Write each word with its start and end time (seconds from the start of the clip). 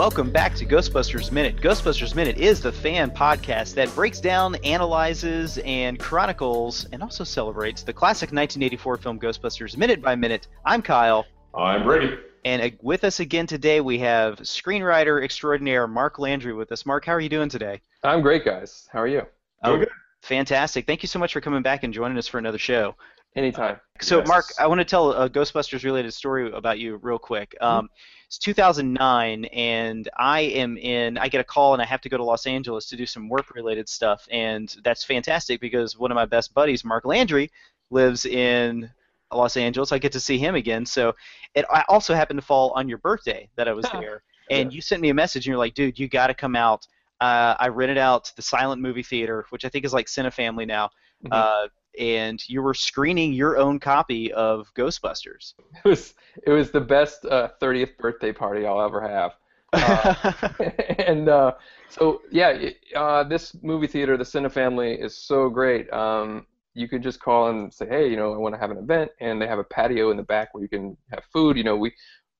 Welcome 0.00 0.30
back 0.32 0.54
to 0.54 0.64
Ghostbusters 0.64 1.30
Minute. 1.30 1.58
Ghostbusters 1.58 2.14
Minute 2.14 2.38
is 2.38 2.60
the 2.60 2.72
fan 2.72 3.10
podcast 3.10 3.74
that 3.74 3.94
breaks 3.94 4.18
down, 4.18 4.54
analyzes, 4.64 5.58
and 5.58 6.00
chronicles, 6.00 6.86
and 6.92 7.02
also 7.02 7.22
celebrates 7.22 7.82
the 7.82 7.92
classic 7.92 8.32
1984 8.32 8.96
film 8.96 9.20
Ghostbusters 9.20 9.76
minute 9.76 10.00
by 10.00 10.16
minute. 10.16 10.48
I'm 10.64 10.80
Kyle. 10.80 11.26
I'm 11.54 11.84
Brady. 11.84 12.16
And 12.44 12.62
uh, 12.62 12.70
with 12.80 13.04
us 13.04 13.20
again 13.20 13.46
today, 13.46 13.80
we 13.80 13.98
have 13.98 14.38
screenwriter 14.38 15.22
extraordinaire 15.22 15.86
Mark 15.86 16.18
Landry 16.18 16.52
with 16.52 16.72
us. 16.72 16.86
Mark, 16.86 17.04
how 17.04 17.12
are 17.12 17.20
you 17.20 17.28
doing 17.28 17.48
today? 17.48 17.80
I'm 18.02 18.22
great, 18.22 18.44
guys. 18.44 18.88
How 18.92 19.00
are 19.00 19.06
you? 19.06 19.22
Oh, 19.62 19.76
good. 19.76 19.90
Fantastic. 20.22 20.86
Thank 20.86 21.02
you 21.02 21.06
so 21.08 21.18
much 21.18 21.32
for 21.32 21.40
coming 21.40 21.62
back 21.62 21.82
and 21.82 21.92
joining 21.92 22.18
us 22.18 22.26
for 22.26 22.38
another 22.38 22.58
show. 22.58 22.94
Anytime. 23.36 23.78
So, 24.00 24.18
Yes. 24.18 24.28
Mark, 24.28 24.44
I 24.58 24.66
want 24.66 24.80
to 24.80 24.84
tell 24.84 25.12
a 25.12 25.30
Ghostbusters 25.30 25.84
related 25.84 26.12
story 26.12 26.50
about 26.50 26.78
you 26.78 26.96
real 26.96 27.18
quick. 27.18 27.54
Um, 27.60 27.88
it's 28.26 28.38
2009, 28.38 29.44
and 29.46 30.08
I 30.18 30.40
am 30.40 30.76
in. 30.76 31.16
I 31.18 31.28
get 31.28 31.40
a 31.40 31.44
call, 31.44 31.74
and 31.74 31.82
I 31.82 31.84
have 31.84 32.00
to 32.02 32.08
go 32.08 32.16
to 32.16 32.24
Los 32.24 32.46
Angeles 32.46 32.86
to 32.86 32.96
do 32.96 33.06
some 33.06 33.28
work 33.28 33.54
related 33.54 33.88
stuff, 33.88 34.26
and 34.30 34.74
that's 34.82 35.04
fantastic 35.04 35.60
because 35.60 35.96
one 35.96 36.10
of 36.10 36.16
my 36.16 36.26
best 36.26 36.54
buddies, 36.54 36.84
Mark 36.84 37.04
Landry, 37.04 37.50
lives 37.90 38.24
in 38.26 38.90
Los 39.32 39.56
Angeles. 39.56 39.92
I 39.92 39.98
get 39.98 40.12
to 40.12 40.20
see 40.20 40.38
him 40.38 40.54
again. 40.54 40.84
So, 40.86 41.14
it 41.54 41.64
I 41.70 41.84
also 41.88 42.14
happened 42.14 42.40
to 42.40 42.46
fall 42.46 42.70
on 42.70 42.88
your 42.88 42.98
birthday 42.98 43.48
that 43.56 43.68
I 43.68 43.72
was 43.72 43.86
there, 43.92 44.22
and 44.50 44.72
you 44.72 44.80
sent 44.80 45.02
me 45.02 45.10
a 45.10 45.14
message, 45.14 45.46
and 45.46 45.52
you're 45.52 45.58
like, 45.58 45.74
"Dude, 45.74 45.98
you 45.98 46.08
got 46.08 46.28
to 46.28 46.34
come 46.34 46.56
out." 46.56 46.86
Uh, 47.20 47.54
I 47.58 47.68
rented 47.68 47.98
out 47.98 48.32
the 48.36 48.42
silent 48.42 48.80
movie 48.80 49.02
theater, 49.02 49.44
which 49.50 49.64
I 49.64 49.68
think 49.68 49.84
is 49.84 49.92
like 49.92 50.06
Cinefamily 50.06 50.66
now. 50.66 50.90
Mhm. 51.24 51.32
Uh, 51.32 51.68
and 51.98 52.40
you 52.48 52.62
were 52.62 52.74
screening 52.74 53.32
your 53.32 53.58
own 53.58 53.78
copy 53.78 54.32
of 54.32 54.72
Ghostbusters. 54.74 55.54
It 55.84 55.88
was 55.88 56.14
it 56.46 56.50
was 56.50 56.70
the 56.70 56.80
best 56.80 57.24
uh, 57.24 57.48
30th 57.60 57.96
birthday 57.98 58.32
party 58.32 58.66
I'll 58.66 58.80
ever 58.80 59.00
have. 59.00 59.36
Uh, 59.72 60.32
and 60.98 61.28
uh, 61.28 61.52
so 61.88 62.22
yeah, 62.30 62.70
uh, 62.96 63.24
this 63.24 63.56
movie 63.62 63.86
theater, 63.86 64.16
the 64.16 64.24
Cinefamily, 64.24 65.02
is 65.02 65.16
so 65.16 65.48
great. 65.48 65.92
Um, 65.92 66.46
you 66.74 66.88
could 66.88 67.02
just 67.02 67.20
call 67.20 67.48
and 67.50 67.72
say, 67.72 67.86
hey, 67.86 68.08
you 68.08 68.16
know, 68.16 68.32
I 68.32 68.38
want 68.38 68.54
to 68.54 68.60
have 68.60 68.70
an 68.70 68.78
event, 68.78 69.10
and 69.20 69.40
they 69.40 69.46
have 69.46 69.58
a 69.58 69.64
patio 69.64 70.10
in 70.10 70.16
the 70.16 70.22
back 70.22 70.54
where 70.54 70.62
you 70.62 70.68
can 70.68 70.96
have 71.12 71.24
food. 71.32 71.56
You 71.56 71.64
know, 71.64 71.76
we 71.76 71.92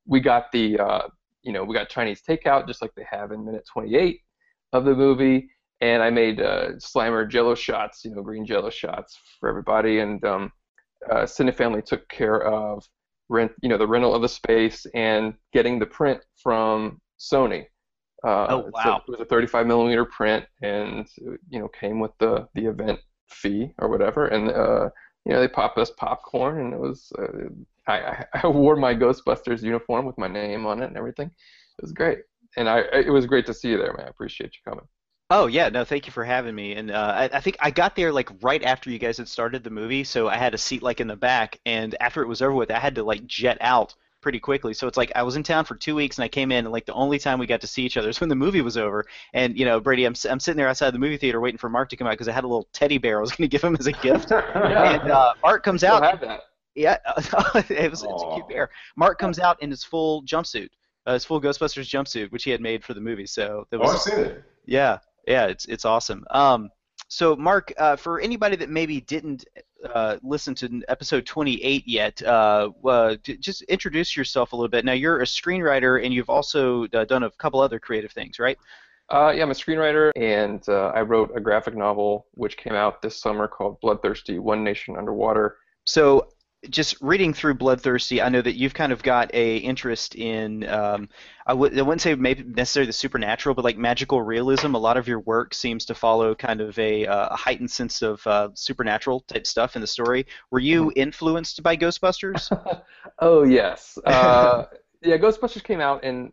we 0.07 0.21
got 0.21 0.51
the 0.53 0.79
uh, 0.79 1.09
you 1.43 1.53
know 1.53 1.65
we 1.65 1.75
got 1.75 1.89
Chinese 1.89 2.23
takeout 2.23 2.67
just 2.67 2.83
like 2.83 2.95
they 2.95 3.07
have 3.11 3.33
in 3.33 3.45
minute 3.45 3.67
28 3.73 4.21
of 4.73 4.85
the 4.85 4.95
movie, 4.95 5.51
and 5.81 6.03
I 6.03 6.11
made 6.11 6.41
uh, 6.41 6.71
Slimer 6.79 7.29
Jello 7.29 7.55
shots, 7.55 8.05
you 8.05 8.15
know, 8.15 8.23
green 8.23 8.47
Jello 8.47 8.71
shots 8.71 9.19
for 9.41 9.49
everybody, 9.49 9.99
and 10.01 10.25
um, 10.25 10.53
uh, 11.11 11.23
Cinefamily 11.23 11.85
took 11.85 12.09
care 12.09 12.43
of 12.43 12.85
rent, 13.29 13.53
you 13.63 13.69
know, 13.69 13.79
the 13.79 13.87
rental 13.87 14.15
of 14.15 14.23
the 14.23 14.29
space 14.29 14.87
and 14.95 15.35
getting 15.53 15.79
the 15.79 15.87
print 15.87 16.21
from 16.43 17.01
Sony. 17.19 17.67
Uh, 18.25 18.47
Oh, 18.49 18.63
so 18.63 18.71
wow. 18.75 18.97
it 18.97 19.11
was 19.11 19.21
a 19.21 19.25
35 19.25 19.67
millimeter 19.67 20.05
print, 20.05 20.45
and 20.63 21.07
you 21.49 21.59
know, 21.59 21.69
came 21.69 22.01
with 22.01 22.13
the 22.19 22.47
the 22.55 22.67
event 22.67 23.01
fee 23.31 23.73
or 23.79 23.89
whatever, 23.89 24.27
and 24.27 24.51
uh, 24.51 24.91
you 25.25 25.33
know, 25.33 25.41
they 25.41 25.49
popped 25.49 25.79
us 25.79 25.91
popcorn, 25.91 26.61
and 26.61 26.73
it 26.73 26.81
was. 26.81 27.13
Uh, 27.19 27.49
I, 27.87 28.25
I 28.35 28.47
wore 28.47 28.77
my 28.77 28.95
Ghostbusters 28.95 29.63
uniform 29.63 30.07
with 30.07 30.19
my 30.19 30.29
name 30.29 30.67
on 30.67 30.83
it 30.83 30.87
and 30.87 30.97
everything. 30.97 31.29
It 31.29 31.83
was 31.83 31.93
great, 31.93 32.19
and 32.57 32.69
I 32.69 32.81
it 32.93 33.11
was 33.11 33.27
great 33.27 33.47
to 33.47 33.55
see 33.55 33.71
you 33.71 33.79
there, 33.79 33.93
man. 33.97 34.07
I 34.07 34.11
appreciate 34.11 34.55
you 34.55 34.71
coming. 34.71 34.87
oh 35.31 35.47
yeah, 35.47 35.69
no, 35.69 35.85
thank 35.85 36.07
you 36.07 36.13
for 36.13 36.25
having 36.25 36.55
me. 36.55 36.75
And 36.75 36.91
uh, 36.91 37.15
I, 37.17 37.25
I 37.37 37.41
think 37.41 37.57
I 37.61 37.71
got 37.71 37.97
there 37.97 38.13
like 38.13 38.31
right 38.43 38.63
after 38.63 38.91
you 38.91 38.99
guys 38.99 39.19
had 39.19 39.29
started 39.29 39.65
the 39.65 39.71
movie, 39.71 40.05
so 40.05 40.29
I 40.29 40.37
had 40.37 40.55
a 40.55 40.59
seat 40.59 40.83
like 40.83 41.01
in 41.01 41.09
the 41.09 41.17
back. 41.17 41.59
And 41.67 41.97
after 42.01 42.23
it 42.23 42.29
was 42.29 42.43
over 42.43 42.55
with, 42.55 42.71
I 42.71 42.79
had 42.79 42.97
to 42.97 43.05
like 43.05 43.27
jet 43.27 43.59
out 43.61 43.95
pretty 44.21 44.39
quickly. 44.39 44.75
So 44.75 44.87
it's 44.87 44.97
like 44.97 45.11
I 45.15 45.23
was 45.23 45.37
in 45.37 45.43
town 45.43 45.65
for 45.65 45.75
two 45.75 45.95
weeks, 45.95 46.19
and 46.19 46.25
I 46.25 46.29
came 46.29 46.53
in, 46.53 46.65
and 46.67 46.73
like 46.73 46.87
the 46.87 46.93
only 46.95 47.19
time 47.19 47.39
we 47.39 47.47
got 47.47 47.61
to 47.63 47.67
see 47.67 47.83
each 47.83 47.97
other 47.97 48.09
is 48.11 48.21
when 48.21 48.29
the 48.29 48.35
movie 48.37 48.61
was 48.61 48.77
over. 48.77 49.05
And 49.33 49.59
you 49.59 49.65
know, 49.65 49.81
Brady, 49.81 50.05
I'm 50.05 50.15
I'm 50.29 50.41
sitting 50.41 50.57
there 50.57 50.69
outside 50.69 50.91
the 50.93 50.99
movie 50.99 51.17
theater 51.17 51.41
waiting 51.41 51.59
for 51.59 51.69
Mark 51.69 51.89
to 51.91 51.97
come 51.97 52.07
out 52.07 52.13
because 52.13 52.29
I 52.29 52.33
had 52.33 52.45
a 52.45 52.49
little 52.49 52.69
teddy 52.73 52.99
bear 52.99 53.19
I 53.19 53.21
was 53.21 53.31
going 53.37 53.49
to 53.49 53.53
give 53.53 53.63
him 53.63 53.77
as 53.79 53.87
a 53.87 53.93
gift. 53.93 54.31
And 54.55 55.11
uh, 55.11 55.35
Mark 55.43 55.63
comes 55.63 55.85
out. 55.85 56.03
have 56.05 56.21
that. 56.21 56.41
Yeah, 56.75 56.99
it 57.69 57.91
was 57.91 58.03
it's 58.05 58.23
a 58.23 58.35
cute 58.35 58.49
bear. 58.49 58.71
Mark 58.97 59.19
comes 59.19 59.39
out 59.39 59.61
in 59.63 59.71
his 59.71 59.83
full 59.85 60.23
jumpsuit, 60.25 60.69
uh, 61.07 61.15
his 61.15 61.25
full 61.25 61.41
Ghostbusters 61.41 61.89
jumpsuit, 61.89 62.31
which 62.31 62.45
he 62.45 62.51
had 62.51 62.61
made 62.61 62.85
for 62.85 62.95
the 62.95 63.01
movie. 63.01 63.27
So 63.27 63.67
that 63.71 63.81
Oh, 63.81 63.89
I've 63.89 64.01
seen 64.01 64.19
it. 64.21 64.45
yeah, 64.67 64.99
yeah, 65.27 65.47
it's 65.47 65.65
it's 65.67 65.85
awesome. 65.85 66.25
Um, 66.31 66.71
so 67.09 67.35
Mark, 67.35 67.73
uh, 67.77 67.97
for 67.97 68.21
anybody 68.21 68.55
that 68.57 68.71
maybe 68.71 69.01
didn't 69.01 69.45
uh, 69.95 70.17
listen 70.23 70.55
to 70.57 70.83
episode 70.89 71.27
28 71.27 71.87
yet, 71.87 72.23
uh, 72.23 72.71
uh, 72.85 73.17
just 73.17 73.63
introduce 73.63 74.17
yourself 74.17 74.53
a 74.53 74.57
little 74.57 74.69
bit. 74.69 74.85
Now 74.85 74.93
you're 74.93 75.21
a 75.21 75.25
screenwriter 75.25 76.05
and 76.05 76.13
you've 76.13 76.31
also 76.31 76.87
uh, 76.89 77.05
done 77.05 77.25
a 77.25 77.31
couple 77.33 77.61
other 77.61 77.79
creative 77.79 78.13
things, 78.13 78.39
right? 78.39 78.59
Uh, 79.11 79.33
yeah, 79.35 79.43
I'm 79.43 79.51
a 79.51 79.55
screenwriter, 79.55 80.13
and 80.15 80.63
uh, 80.69 80.93
I 80.95 81.01
wrote 81.01 81.33
a 81.35 81.41
graphic 81.41 81.75
novel 81.75 82.27
which 82.35 82.57
came 82.57 82.75
out 82.75 83.03
this 83.03 83.21
summer 83.21 83.49
called 83.49 83.81
Bloodthirsty: 83.81 84.39
One 84.39 84.63
Nation 84.63 84.97
Underwater. 84.97 85.57
So 85.85 86.29
just 86.69 87.01
reading 87.01 87.33
through 87.33 87.55
Bloodthirsty, 87.55 88.21
I 88.21 88.29
know 88.29 88.43
that 88.43 88.55
you've 88.55 88.75
kind 88.75 88.93
of 88.93 89.03
got 89.03 89.35
a 89.35 89.57
interest 89.57 90.15
in 90.15 90.69
um, 90.69 91.09
I, 91.47 91.53
w- 91.53 91.79
I 91.79 91.83
wouldn't 91.83 92.03
say 92.03 92.15
maybe 92.15 92.43
necessarily 92.43 92.87
the 92.87 92.93
supernatural, 92.93 93.55
but 93.55 93.65
like 93.65 93.79
magical 93.79 94.21
realism. 94.21 94.75
A 94.75 94.79
lot 94.79 94.99
of 94.99 95.09
your 95.09 95.21
work 95.21 95.55
seems 95.55 95.87
to 95.87 95.95
follow 95.95 96.35
kind 96.35 96.61
of 96.61 96.79
a, 96.79 97.07
uh, 97.07 97.29
a 97.31 97.37
heightened 97.37 97.71
sense 97.71 98.03
of 98.03 98.25
uh, 98.27 98.51
supernatural 98.55 99.21
type 99.21 99.47
stuff 99.47 99.75
in 99.75 99.81
the 99.81 99.87
story. 99.87 100.27
Were 100.51 100.59
you 100.59 100.93
influenced 100.97 101.63
by 101.63 101.77
Ghostbusters? 101.77 102.51
oh 103.19 103.45
yes, 103.45 103.99
uh, 104.05 104.67
yeah. 105.03 105.17
Ghostbusters 105.17 105.65
came 105.65 105.81
out 105.81 106.05
in 106.05 106.31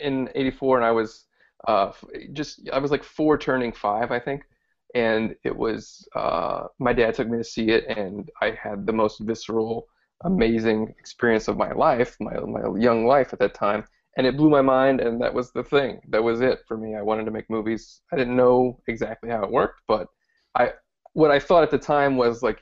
in 0.00 0.28
'84, 0.36 0.76
and 0.76 0.86
I 0.86 0.92
was 0.92 1.24
uh, 1.66 1.90
just 2.32 2.68
I 2.72 2.78
was 2.78 2.92
like 2.92 3.02
four, 3.02 3.36
turning 3.36 3.72
five, 3.72 4.12
I 4.12 4.20
think. 4.20 4.44
And 4.94 5.34
it 5.44 5.56
was 5.56 6.06
uh, 6.14 6.68
my 6.78 6.92
dad 6.92 7.14
took 7.14 7.28
me 7.28 7.38
to 7.38 7.44
see 7.44 7.70
it, 7.70 7.84
and 7.88 8.30
I 8.40 8.50
had 8.52 8.86
the 8.86 8.92
most 8.92 9.20
visceral, 9.20 9.86
amazing 10.24 10.94
experience 10.98 11.48
of 11.48 11.56
my 11.58 11.72
life, 11.72 12.16
my 12.20 12.34
my 12.40 12.62
young 12.78 13.06
life 13.06 13.32
at 13.32 13.38
that 13.40 13.54
time, 13.54 13.84
and 14.16 14.26
it 14.26 14.36
blew 14.36 14.50
my 14.50 14.62
mind. 14.62 15.00
And 15.00 15.20
that 15.20 15.34
was 15.34 15.52
the 15.52 15.62
thing. 15.64 16.00
That 16.08 16.22
was 16.24 16.40
it 16.40 16.60
for 16.66 16.76
me. 16.78 16.94
I 16.96 17.02
wanted 17.02 17.24
to 17.26 17.30
make 17.30 17.50
movies. 17.50 18.00
I 18.12 18.16
didn't 18.16 18.36
know 18.36 18.80
exactly 18.88 19.30
how 19.30 19.42
it 19.44 19.50
worked, 19.50 19.82
but 19.88 20.08
I 20.56 20.72
what 21.12 21.30
I 21.30 21.38
thought 21.38 21.62
at 21.64 21.70
the 21.70 21.78
time 21.78 22.16
was 22.16 22.42
like 22.42 22.60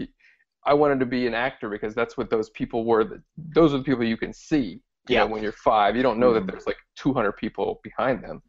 I 0.66 0.74
wanted 0.74 0.98
to 1.00 1.06
be 1.06 1.26
an 1.26 1.34
actor 1.34 1.68
because 1.68 1.94
that's 1.94 2.16
what 2.16 2.30
those 2.30 2.50
people 2.50 2.84
were. 2.84 3.04
That 3.04 3.22
those 3.54 3.72
are 3.72 3.78
the 3.78 3.84
people 3.84 4.04
you 4.04 4.16
can 4.16 4.32
see. 4.32 4.80
You 5.08 5.14
Yeah. 5.14 5.20
know, 5.20 5.26
when 5.26 5.42
you're 5.42 5.52
five, 5.52 5.94
you 5.96 6.02
don't 6.02 6.18
know 6.18 6.32
that 6.34 6.46
there's 6.46 6.66
like 6.66 6.78
200 6.96 7.32
people 7.32 7.80
behind 7.84 8.24
them. 8.24 8.42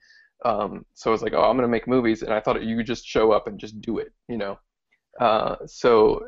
Um, 0.46 0.86
so 0.94 1.10
I 1.10 1.14
was 1.14 1.22
like, 1.22 1.34
oh, 1.34 1.44
I'm 1.44 1.58
gonna 1.58 1.68
make 1.68 1.88
movies, 1.88 2.22
and 2.22 2.34
I 2.34 2.40
thought 2.40 2.62
you 2.64 2.78
could 2.78 2.86
just 2.86 3.06
show 3.06 3.32
up 3.32 3.48
and 3.48 3.60
just 3.60 3.82
do 3.82 3.98
it. 4.00 4.14
You 4.28 4.38
know. 4.38 4.60
Uh, 5.20 5.56
so 5.66 6.22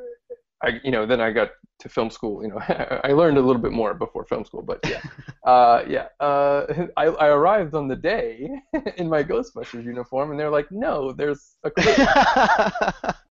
I, 0.64 0.80
you 0.84 0.92
know, 0.92 1.06
then 1.06 1.22
I 1.22 1.32
got 1.32 1.50
to 1.80 1.90
film 1.90 2.10
school. 2.10 2.44
You 2.44 2.50
know, 2.50 2.60
I 3.04 3.14
learned 3.14 3.38
a 3.38 3.42
little 3.42 3.62
bit 3.62 3.72
more 3.72 3.94
before 3.94 4.26
film 4.26 4.46
school, 4.46 4.62
but 4.62 4.80
yeah, 4.88 5.02
uh, 5.50 5.84
yeah. 5.88 6.08
Uh, 6.20 6.88
I, 6.98 7.06
I 7.06 7.28
arrived 7.28 7.76
on 7.76 7.88
the 7.88 7.96
day 7.96 8.50
in 8.98 9.10
my 9.10 9.24
Ghostbusters 9.24 9.86
uniform, 9.86 10.32
and 10.32 10.40
they're 10.40 10.50
like, 10.50 10.72
no, 10.72 11.14
there's 11.14 11.56
a 11.64 11.72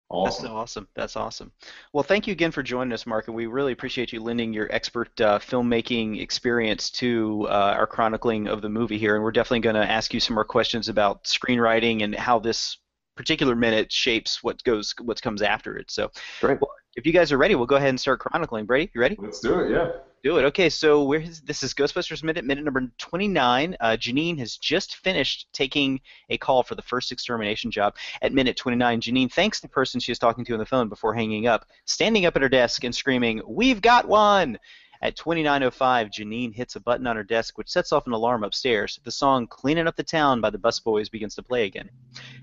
clip. 0.09 0.33
That's 0.33 0.43
Awesome. 0.45 0.87
That's 0.95 1.15
awesome. 1.15 1.51
Well, 1.93 2.03
thank 2.03 2.27
you 2.27 2.31
again 2.31 2.51
for 2.51 2.63
joining 2.63 2.93
us, 2.93 3.05
Mark, 3.05 3.27
and 3.27 3.35
we 3.35 3.45
really 3.45 3.71
appreciate 3.71 4.11
you 4.13 4.21
lending 4.21 4.53
your 4.53 4.71
expert 4.73 5.19
uh, 5.21 5.39
filmmaking 5.39 6.21
experience 6.21 6.89
to 6.91 7.47
uh, 7.49 7.75
our 7.77 7.87
chronicling 7.87 8.47
of 8.47 8.61
the 8.61 8.69
movie 8.69 8.97
here. 8.97 9.15
And 9.15 9.23
we're 9.23 9.31
definitely 9.31 9.59
going 9.59 9.75
to 9.75 9.89
ask 9.89 10.13
you 10.13 10.19
some 10.19 10.35
more 10.35 10.45
questions 10.45 10.89
about 10.89 11.23
screenwriting 11.23 12.03
and 12.03 12.15
how 12.15 12.39
this 12.39 12.77
particular 13.15 13.55
minute 13.55 13.91
shapes 13.91 14.43
what 14.43 14.63
goes, 14.63 14.93
what 15.01 15.21
comes 15.21 15.41
after 15.41 15.77
it. 15.77 15.89
So, 15.91 16.09
Great. 16.39 16.59
if 16.95 17.05
you 17.05 17.13
guys 17.13 17.31
are 17.31 17.37
ready, 17.37 17.55
we'll 17.55 17.65
go 17.65 17.75
ahead 17.75 17.89
and 17.89 17.99
start 17.99 18.19
chronicling. 18.19 18.65
Brady, 18.65 18.91
you 18.93 19.01
ready? 19.01 19.15
Let's 19.19 19.39
do 19.39 19.59
it. 19.59 19.71
Yeah. 19.71 19.91
Do 20.23 20.39
it. 20.39 20.45
Okay, 20.45 20.69
so 20.69 21.13
this 21.45 21.61
is 21.61 21.75
Ghostbusters 21.75 22.23
Minute, 22.23 22.43
minute 22.43 22.65
number 22.65 22.91
29. 22.97 23.77
Uh, 23.79 23.95
Janine 23.99 24.39
has 24.39 24.57
just 24.57 24.95
finished 24.95 25.47
taking 25.53 26.01
a 26.29 26.39
call 26.39 26.63
for 26.63 26.73
the 26.73 26.81
first 26.81 27.11
extermination 27.11 27.69
job. 27.69 27.95
At 28.21 28.33
minute 28.33 28.57
29, 28.57 29.01
Janine 29.01 29.31
thanks 29.31 29.59
the 29.59 29.67
person 29.67 29.99
she 29.99 30.11
was 30.11 30.17
talking 30.17 30.43
to 30.45 30.53
on 30.53 30.59
the 30.59 30.65
phone 30.65 30.89
before 30.89 31.13
hanging 31.13 31.45
up, 31.45 31.67
standing 31.85 32.25
up 32.25 32.35
at 32.35 32.41
her 32.41 32.49
desk 32.49 32.83
and 32.83 32.95
screaming, 32.95 33.41
We've 33.47 33.81
got 33.81 34.07
one! 34.07 34.57
At 34.99 35.15
29.05, 35.15 36.11
Janine 36.11 36.55
hits 36.55 36.75
a 36.75 36.79
button 36.79 37.05
on 37.05 37.15
her 37.15 37.23
desk 37.23 37.55
which 37.57 37.69
sets 37.69 37.91
off 37.91 38.07
an 38.07 38.13
alarm 38.13 38.43
upstairs. 38.43 38.99
The 39.03 39.11
song 39.11 39.45
Cleaning 39.45 39.85
Up 39.85 39.95
the 39.95 40.03
Town 40.03 40.41
by 40.41 40.49
the 40.49 40.57
Busboys 40.57 41.11
begins 41.11 41.35
to 41.35 41.43
play 41.43 41.65
again. 41.65 41.91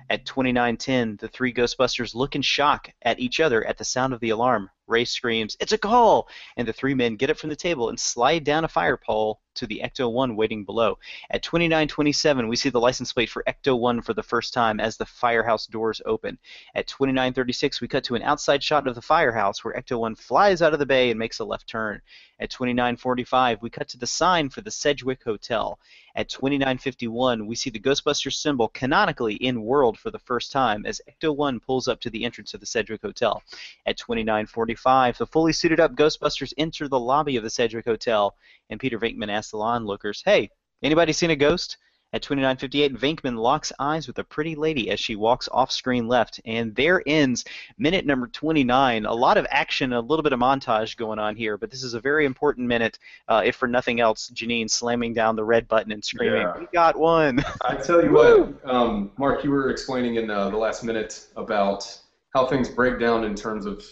At 0.08 0.24
29.10, 0.24 1.18
the 1.18 1.26
three 1.26 1.52
Ghostbusters 1.52 2.14
look 2.14 2.36
in 2.36 2.42
shock 2.42 2.90
at 3.02 3.18
each 3.18 3.40
other 3.40 3.64
at 3.66 3.78
the 3.78 3.84
sound 3.84 4.12
of 4.12 4.20
the 4.20 4.30
alarm. 4.30 4.70
Ray 4.86 5.04
screams, 5.04 5.56
It's 5.60 5.72
a 5.72 5.78
call! 5.78 6.28
And 6.56 6.68
the 6.68 6.72
three 6.72 6.94
men 6.94 7.16
get 7.16 7.30
up 7.30 7.38
from 7.38 7.50
the 7.50 7.56
table 7.56 7.88
and 7.88 7.98
slide 7.98 8.44
down 8.44 8.64
a 8.64 8.68
fire 8.68 8.96
pole 8.96 9.40
to 9.54 9.66
the 9.66 9.80
Ecto 9.82 10.12
1 10.12 10.36
waiting 10.36 10.64
below. 10.64 10.98
At 11.30 11.42
2927, 11.42 12.48
we 12.48 12.56
see 12.56 12.68
the 12.68 12.80
license 12.80 13.12
plate 13.12 13.30
for 13.30 13.44
Ecto 13.46 13.78
1 13.78 14.02
for 14.02 14.12
the 14.12 14.22
first 14.22 14.52
time 14.52 14.80
as 14.80 14.96
the 14.96 15.06
firehouse 15.06 15.66
doors 15.66 16.02
open. 16.04 16.38
At 16.74 16.86
2936, 16.86 17.80
we 17.80 17.88
cut 17.88 18.04
to 18.04 18.14
an 18.14 18.22
outside 18.22 18.62
shot 18.62 18.86
of 18.86 18.94
the 18.94 19.02
firehouse 19.02 19.64
where 19.64 19.74
Ecto 19.74 19.98
1 19.98 20.16
flies 20.16 20.60
out 20.60 20.74
of 20.74 20.78
the 20.78 20.86
bay 20.86 21.10
and 21.10 21.18
makes 21.18 21.38
a 21.38 21.44
left 21.44 21.66
turn. 21.66 22.02
At 22.40 22.50
2945, 22.50 23.62
we 23.62 23.70
cut 23.70 23.88
to 23.88 23.98
the 23.98 24.06
sign 24.06 24.50
for 24.50 24.60
the 24.60 24.70
Sedgwick 24.70 25.22
Hotel. 25.24 25.78
At 26.16 26.28
2951, 26.28 27.44
we 27.44 27.56
see 27.56 27.70
the 27.70 27.80
Ghostbusters 27.80 28.34
symbol 28.34 28.68
canonically 28.68 29.34
in 29.34 29.64
world 29.64 29.98
for 29.98 30.12
the 30.12 30.18
first 30.20 30.52
time 30.52 30.86
as 30.86 31.00
Ecto 31.10 31.34
1 31.34 31.58
pulls 31.58 31.88
up 31.88 32.00
to 32.02 32.10
the 32.10 32.24
entrance 32.24 32.54
of 32.54 32.60
the 32.60 32.66
Sedgwick 32.66 33.02
Hotel. 33.02 33.42
At 33.84 33.96
2945, 33.96 35.18
the 35.18 35.26
fully 35.26 35.52
suited 35.52 35.80
up 35.80 35.96
Ghostbusters 35.96 36.52
enter 36.56 36.86
the 36.86 37.00
lobby 37.00 37.36
of 37.36 37.42
the 37.42 37.50
Sedgwick 37.50 37.84
Hotel, 37.84 38.36
and 38.70 38.78
Peter 38.78 38.96
Venkman 38.96 39.28
asks 39.28 39.50
the 39.50 39.58
onlookers, 39.58 40.22
Hey, 40.24 40.50
anybody 40.84 41.12
seen 41.12 41.30
a 41.30 41.36
ghost? 41.36 41.78
At 42.14 42.22
29:58, 42.22 42.96
Venkman 42.96 43.36
locks 43.36 43.72
eyes 43.80 44.06
with 44.06 44.20
a 44.20 44.22
pretty 44.22 44.54
lady 44.54 44.88
as 44.88 45.00
she 45.00 45.16
walks 45.16 45.48
off 45.50 45.72
screen 45.72 46.06
left, 46.06 46.40
and 46.44 46.72
there 46.76 47.02
ends 47.08 47.44
minute 47.76 48.06
number 48.06 48.28
29. 48.28 49.04
A 49.04 49.12
lot 49.12 49.36
of 49.36 49.44
action, 49.50 49.92
a 49.92 50.00
little 50.00 50.22
bit 50.22 50.32
of 50.32 50.38
montage 50.38 50.96
going 50.96 51.18
on 51.18 51.34
here, 51.34 51.58
but 51.58 51.72
this 51.72 51.82
is 51.82 51.94
a 51.94 52.00
very 52.00 52.24
important 52.24 52.68
minute, 52.68 53.00
uh, 53.26 53.42
if 53.44 53.56
for 53.56 53.66
nothing 53.66 53.98
else. 53.98 54.30
Janine 54.32 54.70
slamming 54.70 55.12
down 55.12 55.34
the 55.34 55.42
red 55.42 55.66
button 55.66 55.90
and 55.90 56.04
screaming, 56.04 56.42
Yeah. 56.42 56.56
"We 56.56 56.66
got 56.72 56.96
one!" 56.96 57.44
I 57.62 57.74
tell 57.74 58.00
you 58.00 58.12
what, 58.12 58.64
um, 58.64 59.10
Mark, 59.18 59.42
you 59.42 59.50
were 59.50 59.70
explaining 59.70 60.14
in 60.14 60.30
uh, 60.30 60.50
the 60.50 60.56
last 60.56 60.84
minute 60.84 61.26
about 61.34 61.84
how 62.32 62.46
things 62.46 62.68
break 62.68 63.00
down 63.00 63.24
in 63.24 63.34
terms 63.34 63.66
of 63.66 63.84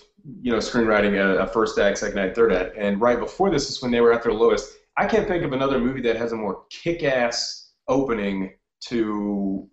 you 0.43 0.53
know 0.53 0.59
screenwriting 0.59 1.15
a, 1.15 1.39
a 1.43 1.47
first 1.49 1.77
act, 1.77 1.99
second 1.99 2.21
act, 2.21 2.37
third 2.37 2.53
act, 2.53 2.77
and 2.77 3.01
right 3.01 3.19
before 3.19 3.51
this 3.51 3.69
is 3.69 3.83
when 3.83 3.91
they 3.91 4.01
were 4.01 4.13
at 4.13 4.23
their 4.23 4.33
lowest. 4.33 4.75
I 4.97 5.07
can't 5.09 5.27
think 5.27 5.43
of 5.43 5.53
another 5.53 5.81
movie 5.81 6.03
that 6.03 6.15
has 6.17 6.31
a 6.31 6.37
more 6.37 6.65
kick-ass 6.71 7.62
opening 7.89 8.53
to 8.89 9.69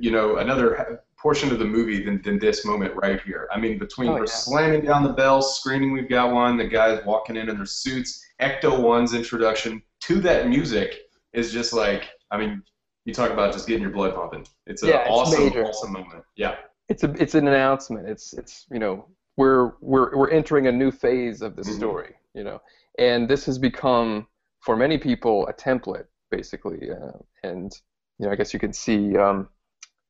you 0.00 0.10
know 0.10 0.36
another 0.36 1.02
portion 1.18 1.52
of 1.52 1.58
the 1.58 1.64
movie 1.64 2.02
than, 2.04 2.20
than 2.22 2.38
this 2.38 2.64
moment 2.64 2.94
right 2.96 3.20
here. 3.22 3.46
I 3.52 3.58
mean, 3.60 3.78
between 3.78 4.08
Oh, 4.10 4.14
her 4.16 4.20
yeah. 4.24 4.30
slamming 4.30 4.84
down 4.84 5.02
the 5.04 5.12
bell, 5.12 5.42
screaming, 5.42 5.92
"We've 5.92 6.08
got 6.08 6.32
one!" 6.32 6.56
The 6.56 6.66
guys 6.66 7.04
walking 7.04 7.36
in 7.36 7.48
in 7.48 7.56
their 7.56 7.66
suits. 7.66 8.24
Ecto 8.40 8.80
One's 8.82 9.12
introduction 9.14 9.82
to 10.04 10.20
that 10.20 10.48
music 10.48 10.96
is 11.34 11.52
just 11.52 11.72
like, 11.74 12.08
I 12.30 12.38
mean, 12.38 12.62
you 13.04 13.12
talk 13.12 13.30
about 13.30 13.52
just 13.52 13.66
getting 13.66 13.82
your 13.82 13.90
blood 13.92 14.14
pumping. 14.14 14.46
It's 14.66 14.82
an 14.82 14.90
Yeah, 14.90 15.06
awesome, 15.08 15.52
awesome 15.62 15.92
moment. 15.92 16.24
Yeah. 16.36 16.56
It's 16.88 17.04
a 17.04 17.10
it's 17.22 17.34
an 17.34 17.46
announcement. 17.48 18.08
It's 18.08 18.32
it's 18.32 18.66
you 18.70 18.78
know 18.78 19.06
we're 19.36 19.72
we're 19.80 20.16
we're 20.16 20.30
entering 20.30 20.66
a 20.68 20.72
new 20.72 20.90
phase 20.90 21.40
of 21.42 21.54
the 21.56 21.62
Mhm. 21.62 21.76
story. 21.76 22.14
You 22.34 22.44
know, 22.44 22.60
and 22.98 23.28
this 23.28 23.44
has 23.46 23.58
become 23.58 24.26
for 24.60 24.76
many 24.76 24.96
people 24.98 25.46
a 25.48 25.52
template 25.52 26.06
basically. 26.30 26.90
Uh, 26.90 27.18
and 27.42 27.72
you 28.18 28.26
know, 28.26 28.32
I 28.32 28.36
guess 28.36 28.52
you 28.52 28.60
can 28.60 28.72
see. 28.72 29.16
Um, 29.16 29.48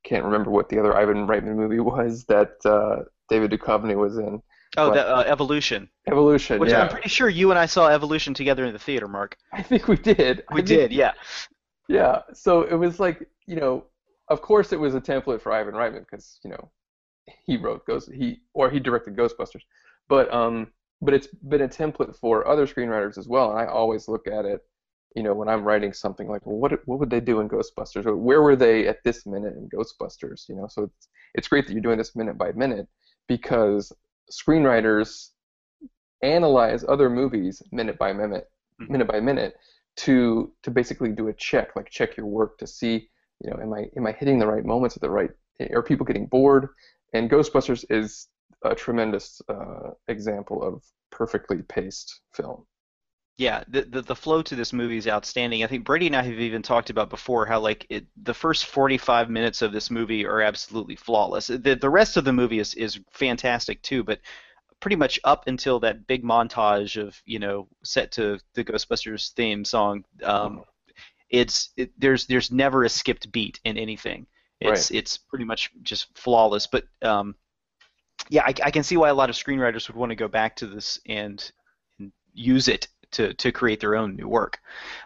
can't 0.03 0.25
remember 0.25 0.51
what 0.51 0.69
the 0.69 0.79
other 0.79 0.97
Ivan 0.97 1.27
Reitman 1.27 1.57
movie 1.57 1.81
was 1.95 2.25
that 2.25 2.53
uh, 2.65 3.05
David 3.29 3.51
Duchovny 3.51 3.97
was 3.97 4.17
in. 4.19 4.43
Oh, 4.77 4.89
What? 4.89 4.95
the, 4.95 5.17
uh, 5.17 5.25
Evolution, 5.27 5.89
Evolution. 6.09 6.61
which 6.61 6.71
yeah, 6.71 6.83
I'm 6.83 6.89
pretty 6.89 7.09
sure 7.09 7.29
you 7.29 7.51
and 7.51 7.59
I 7.59 7.67
saw 7.67 7.89
Evolution 7.89 8.35
together 8.35 8.65
in 8.65 8.73
the 8.73 8.79
theater, 8.79 9.09
Mark. 9.09 9.37
I 9.53 9.63
think 9.63 9.89
we 9.89 9.97
did. 9.97 10.45
We 10.53 10.59
think- 10.63 10.69
did, 10.69 10.93
yeah. 10.93 11.13
Yeah. 11.89 12.23
So 12.35 12.63
it 12.63 12.77
was 12.77 13.01
like, 13.01 13.29
you 13.47 13.57
know, 13.57 13.85
of 14.29 14.41
course 14.43 14.73
it 14.73 14.79
was 14.79 14.95
a 14.95 15.01
template 15.01 15.43
for 15.43 15.51
Ivan 15.53 15.75
Reitman 15.75 16.01
because, 16.09 16.39
you 16.45 16.51
know, 16.51 16.71
he 17.45 17.57
wrote 17.57 17.85
Ghost 17.85 18.11
he 18.13 18.41
or 18.55 18.71
he 18.71 18.79
directed 18.79 19.17
Ghostbusters. 19.17 19.63
But 20.09 20.33
um 20.33 20.69
but 21.03 21.15
it's 21.15 21.27
been 21.27 21.63
a 21.63 21.69
template 21.69 22.15
for 22.17 22.47
other 22.47 22.67
screenwriters 22.67 23.19
as 23.19 23.27
well. 23.27 23.51
And 23.51 23.59
I 23.59 23.67
always 23.67 24.07
look 24.07 24.29
at 24.29 24.45
it, 24.45 24.61
you 25.17 25.23
know, 25.23 25.35
when 25.35 25.49
I'm 25.49 25.65
writing 25.65 25.93
something 25.93 26.29
like, 26.29 26.47
well, 26.47 26.57
what 26.57 26.73
what 26.87 26.99
would 27.01 27.11
they 27.11 27.21
do 27.21 27.41
in 27.41 27.49
Ghostbusters? 27.49 28.07
Or 28.07 28.17
where 28.17 28.43
were 28.43 28.57
they 28.57 28.87
at 28.89 29.03
this 29.05 29.27
minute 29.27 29.55
in 29.57 29.69
Ghostbusters? 29.69 30.49
You 30.49 30.57
know, 30.57 30.67
so 30.69 30.85
it's 30.85 31.09
it's 31.35 31.49
great 31.49 31.67
that 31.67 31.73
you're 31.73 31.83
doing 31.83 31.99
this 31.99 32.17
minute 32.17 32.39
by 32.39 32.53
minute 32.53 32.87
because 33.29 33.93
screenwriters 34.31 35.31
analyze 36.23 36.85
other 36.89 37.09
movies 37.11 37.63
minute 37.73 37.99
by 37.99 38.13
minute 38.13 38.51
Mhm. 38.79 38.89
minute 38.89 39.07
by 39.09 39.21
minute 39.21 39.55
to 39.97 40.53
to 40.63 40.71
basically 40.71 41.11
do 41.11 41.29
a 41.29 41.33
check, 41.35 41.75
like 41.77 41.89
check 41.91 42.17
your 42.17 42.27
work 42.27 42.59
to 42.59 42.67
see, 42.67 43.09
you 43.43 43.51
know, 43.51 43.59
am 43.61 43.73
I 43.73 43.87
am 43.97 44.07
I 44.07 44.13
hitting 44.13 44.39
the 44.39 44.47
right 44.47 44.65
moments 44.65 44.97
at 44.97 45.03
the 45.03 45.11
right? 45.11 45.31
Are 45.73 45.83
people 45.83 46.07
getting 46.07 46.27
bored? 46.27 46.69
And 47.13 47.31
Ghostbusters 47.31 47.85
is 47.91 48.29
a 48.65 48.75
tremendous 48.75 49.41
uh, 49.49 49.91
example 50.09 50.63
of 50.63 50.83
perfectly 51.11 51.63
paced 51.63 52.21
film. 52.33 52.67
Yeah, 53.41 53.65
the, 53.69 53.81
the 53.81 54.03
the 54.03 54.15
flow 54.15 54.43
to 54.43 54.55
this 54.55 54.75
movie 54.75 54.99
is 54.99 55.09
outstanding. 55.09 55.65
I 55.65 55.67
think 55.67 55.87
Brady 55.87 56.09
and 56.09 56.15
I 56.15 56.21
have 56.21 56.39
even 56.39 56.61
talked 56.61 56.91
about 56.91 57.09
before 57.09 57.47
how 57.47 57.59
like 57.59 57.87
it, 57.89 58.05
the 58.23 58.35
first 58.35 58.67
45 58.67 59.31
minutes 59.31 59.63
of 59.63 59.73
this 59.73 59.91
movie 59.91 60.27
are 60.27 60.43
absolutely 60.43 60.95
flawless. 60.95 61.47
The 61.47 61.75
the 61.75 61.89
rest 61.89 62.19
of 62.19 62.25
the 62.25 62.35
movie 62.35 62.59
is 62.59 62.75
is 62.75 63.01
fantastic 63.11 63.81
too, 63.81 64.05
but 64.05 64.21
pretty 64.81 64.97
much 64.97 65.19
up 65.25 65.47
until 65.47 65.81
that 65.81 66.07
big 66.07 66.23
montage 66.23 67.01
of 67.01 67.19
you 67.25 67.39
know 67.39 67.67
set 67.83 68.13
to 68.13 68.39
the 68.53 68.63
Ghostbusters 68.63 69.33
theme 69.33 69.65
song, 69.65 70.05
um, 70.23 70.63
it's 71.31 71.71
it, 71.79 71.99
there's 71.99 72.27
there's 72.27 72.53
never 72.53 72.85
a 72.85 72.91
skipped 72.91 73.33
beat 73.33 73.59
in 73.65 73.79
anything. 73.79 74.27
It's 74.61 74.91
it's 74.91 75.17
pretty 75.17 75.47
much 75.47 75.71
just 75.83 76.09
flawless. 76.15 76.67
But 76.67 76.85
um, 77.01 77.35
yeah, 78.29 78.43
I, 78.43 78.53
I 78.65 78.71
can 78.71 78.83
see 78.83 78.99
why 78.99 79.09
a 79.09 79.15
lot 79.15 79.31
of 79.31 79.37
screenwriters 79.37 79.89
would 79.89 79.97
want 79.97 80.11
to 80.11 80.17
go 80.17 80.29
back 80.29 80.57
to 80.57 80.67
this 80.67 81.01
and, 81.07 81.51
and 81.99 82.13
use 82.35 82.69
it 82.69 82.87
to, 83.13 83.35
to 83.35 83.53
create 83.53 83.81
their 83.81 83.97
own 83.97 84.17
new 84.17 84.29
work. 84.29 84.59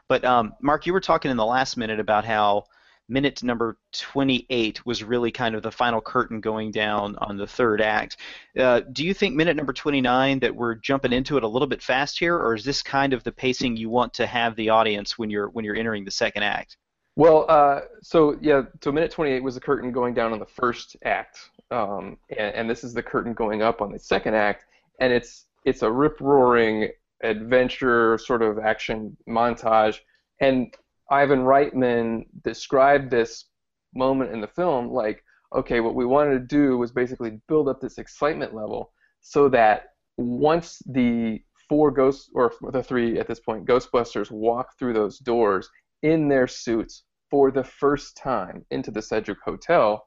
But 0.08 0.24
um, 0.24 0.54
Mark, 0.60 0.86
you 0.86 0.92
were 0.92 1.00
talking 1.00 1.30
in 1.30 1.36
the 1.36 1.44
last 1.44 1.76
minute 1.76 2.00
about 2.00 2.24
how 2.24 2.64
minute 3.08 3.42
number 3.42 3.76
28 3.92 4.84
was 4.86 5.04
really 5.04 5.30
kind 5.30 5.54
of 5.54 5.62
the 5.62 5.70
final 5.70 6.00
curtain 6.00 6.40
going 6.40 6.70
down 6.70 7.16
on 7.18 7.36
the 7.36 7.46
third 7.46 7.80
act. 7.80 8.16
Uh, 8.58 8.80
do 8.92 9.04
you 9.04 9.12
think 9.12 9.34
minute 9.34 9.56
number 9.56 9.72
29 9.72 10.38
that 10.38 10.54
we're 10.54 10.74
jumping 10.76 11.12
into 11.12 11.36
it 11.36 11.44
a 11.44 11.48
little 11.48 11.68
bit 11.68 11.82
fast 11.82 12.18
here, 12.18 12.36
or 12.36 12.54
is 12.54 12.64
this 12.64 12.82
kind 12.82 13.12
of 13.12 13.22
the 13.24 13.32
pacing 13.32 13.76
you 13.76 13.90
want 13.90 14.14
to 14.14 14.26
have 14.26 14.56
the 14.56 14.70
audience 14.70 15.18
when 15.18 15.30
you're 15.30 15.48
when 15.50 15.64
you're 15.64 15.76
entering 15.76 16.04
the 16.04 16.10
second 16.10 16.42
act? 16.42 16.76
Well, 17.16 17.46
uh, 17.48 17.82
so 18.02 18.36
yeah, 18.40 18.62
so 18.82 18.90
minute 18.90 19.10
28 19.10 19.42
was 19.42 19.54
the 19.54 19.60
curtain 19.60 19.92
going 19.92 20.14
down 20.14 20.32
on 20.32 20.38
the 20.38 20.46
first 20.46 20.96
act, 21.04 21.50
um, 21.70 22.16
and, 22.30 22.54
and 22.54 22.70
this 22.70 22.82
is 22.82 22.92
the 22.92 23.02
curtain 23.02 23.34
going 23.34 23.62
up 23.62 23.80
on 23.80 23.92
the 23.92 23.98
second 23.98 24.34
act, 24.34 24.64
and 24.98 25.12
it's 25.12 25.44
it's 25.64 25.82
a 25.82 25.90
rip 25.90 26.20
roaring 26.20 26.88
adventure 27.22 28.18
sort 28.18 28.42
of 28.42 28.58
action 28.58 29.16
montage, 29.28 29.98
and 30.40 30.74
Ivan 31.10 31.40
Reitman 31.40 32.24
described 32.42 33.10
this 33.10 33.46
moment 33.94 34.32
in 34.32 34.40
the 34.40 34.48
film 34.48 34.90
like, 34.90 35.22
okay, 35.54 35.80
what 35.80 35.94
we 35.94 36.04
wanted 36.04 36.32
to 36.32 36.40
do 36.40 36.76
was 36.78 36.92
basically 36.92 37.40
build 37.48 37.68
up 37.68 37.80
this 37.80 37.98
excitement 37.98 38.54
level 38.54 38.92
so 39.20 39.48
that 39.48 39.84
once 40.16 40.82
the 40.86 41.40
four 41.68 41.90
ghosts 41.90 42.30
or 42.34 42.52
the 42.72 42.82
three 42.82 43.18
at 43.18 43.26
this 43.26 43.40
point 43.40 43.66
Ghostbusters 43.66 44.30
walk 44.30 44.70
through 44.78 44.92
those 44.92 45.18
doors 45.18 45.68
in 46.02 46.28
their 46.28 46.46
suits 46.46 47.04
for 47.30 47.50
the 47.50 47.64
first 47.64 48.16
time 48.16 48.64
into 48.70 48.90
the 48.90 49.02
Sedgwick 49.02 49.38
Hotel, 49.44 50.06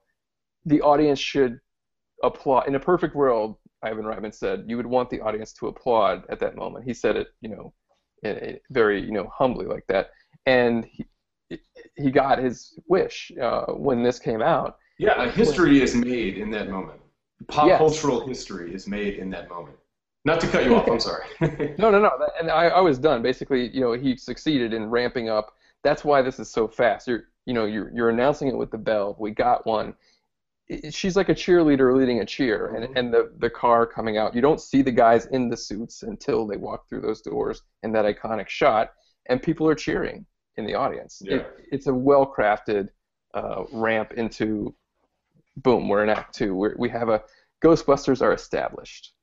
the 0.65 0.81
audience 0.81 1.19
should 1.19 1.59
applaud. 2.23 2.67
In 2.67 2.75
a 2.75 2.79
perfect 2.79 3.15
world, 3.15 3.57
Ivan 3.83 4.05
Reitman 4.05 4.33
said, 4.33 4.65
you 4.67 4.77
would 4.77 4.85
want 4.87 5.09
the 5.09 5.21
audience 5.21 5.53
to 5.53 5.67
applaud 5.67 6.23
at 6.29 6.39
that 6.39 6.55
moment. 6.55 6.85
He 6.85 6.93
said 6.93 7.15
it, 7.15 7.27
you 7.41 7.49
know, 7.49 7.73
very, 8.71 9.01
you 9.03 9.11
know, 9.11 9.29
humbly 9.33 9.65
like 9.65 9.85
that, 9.87 10.09
and 10.45 10.85
he 10.85 11.05
he 11.95 12.11
got 12.11 12.39
his 12.39 12.77
wish 12.87 13.31
uh, 13.41 13.65
when 13.67 14.03
this 14.03 14.19
came 14.19 14.41
out. 14.41 14.77
Yeah, 14.99 15.29
history 15.31 15.81
is 15.81 15.95
made 15.95 16.37
in 16.37 16.49
that 16.51 16.69
moment. 16.69 16.99
Pop 17.47 17.67
Yes. 17.67 17.77
cultural 17.77 18.27
history 18.27 18.73
is 18.73 18.87
made 18.87 19.15
in 19.15 19.29
that 19.29 19.47
moment. 19.47 19.77
Not 20.25 20.41
to 20.41 20.47
cut 20.47 20.65
you 20.65 20.75
off, 20.75 20.89
I'm 20.89 20.99
sorry. 20.99 21.25
No, 21.77 21.89
no, 21.89 21.99
no. 22.01 22.09
And 22.39 22.49
I, 22.51 22.65
I 22.67 22.81
was 22.81 22.99
done. 22.99 23.21
Basically, 23.21 23.69
you 23.69 23.79
know, 23.79 23.93
he 23.93 24.17
succeeded 24.17 24.73
in 24.73 24.89
ramping 24.89 25.29
up. 25.29 25.53
That's 25.83 26.03
why 26.03 26.21
this 26.21 26.39
is 26.39 26.49
so 26.49 26.67
fast. 26.67 27.07
You're, 27.07 27.25
you 27.45 27.53
know, 27.53 27.65
you're 27.65 27.91
you're 27.93 28.09
announcing 28.09 28.47
it 28.49 28.57
with 28.57 28.71
the 28.71 28.77
bell. 28.77 29.15
We 29.19 29.31
got 29.31 29.65
one. 29.65 29.93
She's 30.89 31.15
like 31.15 31.29
a 31.29 31.35
cheerleader 31.35 31.95
leading 31.97 32.19
a 32.19 32.25
cheer, 32.25 32.75
and 32.75 32.97
and 32.97 33.13
the 33.13 33.31
the 33.37 33.49
car 33.49 33.85
coming 33.85 34.17
out. 34.17 34.35
You 34.35 34.41
don't 34.41 34.59
see 34.59 34.81
the 34.81 34.91
guys 34.91 35.25
in 35.27 35.49
the 35.49 35.55
suits 35.55 36.03
until 36.03 36.45
they 36.45 36.57
walk 36.57 36.89
through 36.89 37.01
those 37.01 37.21
doors 37.21 37.61
in 37.83 37.93
that 37.93 38.03
iconic 38.03 38.49
shot, 38.49 38.91
and 39.29 39.41
people 39.41 39.67
are 39.67 39.75
cheering 39.75 40.25
in 40.57 40.65
the 40.65 40.75
audience. 40.75 41.21
Yeah. 41.23 41.37
It, 41.37 41.47
it's 41.71 41.87
a 41.87 41.93
well 41.93 42.25
crafted 42.25 42.89
uh, 43.33 43.63
ramp 43.71 44.13
into, 44.13 44.75
boom, 45.57 45.87
we're 45.87 46.03
in 46.03 46.09
Act 46.09 46.35
Two. 46.35 46.53
We're, 46.53 46.75
we 46.77 46.89
have 46.89 47.07
a 47.07 47.21
Ghostbusters 47.63 48.21
are 48.21 48.33
established. 48.33 49.13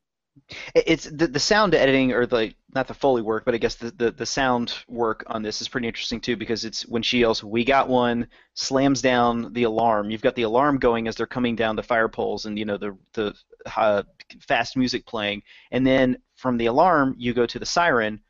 It's 0.74 1.04
the, 1.04 1.26
the 1.26 1.40
sound 1.40 1.74
editing 1.74 2.12
or 2.12 2.26
the 2.26 2.54
not 2.74 2.88
the 2.88 2.94
foley 2.94 3.22
work, 3.22 3.44
but 3.44 3.54
I 3.54 3.58
guess 3.58 3.76
the, 3.76 3.90
the, 3.92 4.10
the 4.10 4.26
sound 4.26 4.74
work 4.88 5.24
on 5.28 5.42
this 5.42 5.62
is 5.62 5.68
pretty 5.68 5.86
interesting 5.86 6.20
too 6.20 6.36
because 6.36 6.64
it's 6.64 6.86
when 6.86 7.02
she 7.02 7.20
yells, 7.20 7.42
"We 7.42 7.64
got 7.64 7.88
one!" 7.88 8.28
slams 8.54 9.00
down 9.00 9.52
the 9.52 9.62
alarm. 9.62 10.10
You've 10.10 10.22
got 10.22 10.34
the 10.34 10.42
alarm 10.42 10.78
going 10.78 11.08
as 11.08 11.16
they're 11.16 11.26
coming 11.26 11.56
down 11.56 11.76
the 11.76 11.82
fire 11.82 12.08
poles, 12.08 12.46
and 12.46 12.58
you 12.58 12.64
know 12.64 12.76
the 12.76 12.96
the 13.12 13.34
uh, 13.76 14.02
fast 14.40 14.76
music 14.76 15.06
playing, 15.06 15.42
and 15.70 15.86
then 15.86 16.18
from 16.34 16.56
the 16.56 16.66
alarm 16.66 17.14
you 17.16 17.32
go 17.32 17.46
to 17.46 17.58
the 17.58 17.66
siren, 17.66 18.20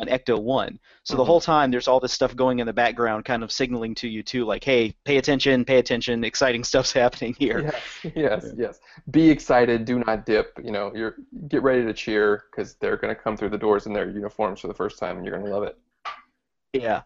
on 0.00 0.08
Ecto 0.08 0.40
One. 0.40 0.78
So 1.02 1.12
mm-hmm. 1.12 1.18
the 1.18 1.24
whole 1.24 1.40
time 1.40 1.70
there's 1.70 1.88
all 1.88 2.00
this 2.00 2.12
stuff 2.12 2.34
going 2.34 2.58
in 2.58 2.66
the 2.66 2.72
background, 2.72 3.24
kind 3.24 3.42
of 3.42 3.52
signaling 3.52 3.94
to 3.96 4.08
you 4.08 4.22
too, 4.22 4.44
like, 4.44 4.64
hey, 4.64 4.94
pay 5.04 5.18
attention, 5.18 5.64
pay 5.64 5.78
attention, 5.78 6.24
exciting 6.24 6.64
stuff's 6.74 6.92
happening 6.92 7.34
here. 7.38 7.60
Yes, 7.60 8.12
yes, 8.14 8.46
yes. 8.56 8.80
Be 9.10 9.30
excited, 9.30 9.84
do 9.84 9.98
not 10.00 10.26
dip. 10.26 10.58
You 10.62 10.72
know, 10.72 10.92
you're 10.94 11.16
get 11.48 11.62
ready 11.62 11.84
to 11.84 11.92
cheer 11.92 12.44
because 12.50 12.74
they're 12.74 12.96
going 12.96 13.14
to 13.14 13.20
come 13.20 13.36
through 13.36 13.50
the 13.50 13.58
doors 13.58 13.86
in 13.86 13.92
their 13.92 14.08
uniforms 14.08 14.60
for 14.60 14.68
the 14.68 14.74
first 14.74 14.98
time, 14.98 15.16
and 15.16 15.26
you're 15.26 15.36
going 15.36 15.46
to 15.46 15.52
love 15.52 15.64
it. 15.64 15.78
Yeah. 16.72 17.02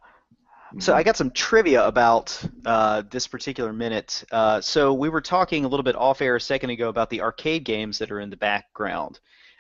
So 0.81 0.95
I 0.95 1.03
got 1.03 1.17
some 1.17 1.31
trivia 1.31 1.87
about 1.87 2.39
uh, 2.67 3.03
this 3.11 3.27
particular 3.27 3.73
minute. 3.73 4.23
Uh, 4.31 4.61
so 4.61 4.93
we 4.93 5.09
were 5.09 5.23
talking 5.23 5.65
a 5.65 5.69
little 5.69 5.83
bit 5.83 5.97
off 5.97 6.21
air 6.21 6.37
a 6.37 6.41
second 6.41 6.71
ago 6.71 6.91
about 6.91 7.09
the 7.09 7.23
arcade 7.23 7.65
games 7.65 7.99
that 7.99 8.11
are 8.11 8.21
in 8.21 8.29
the 8.29 8.37
background, 8.37 9.19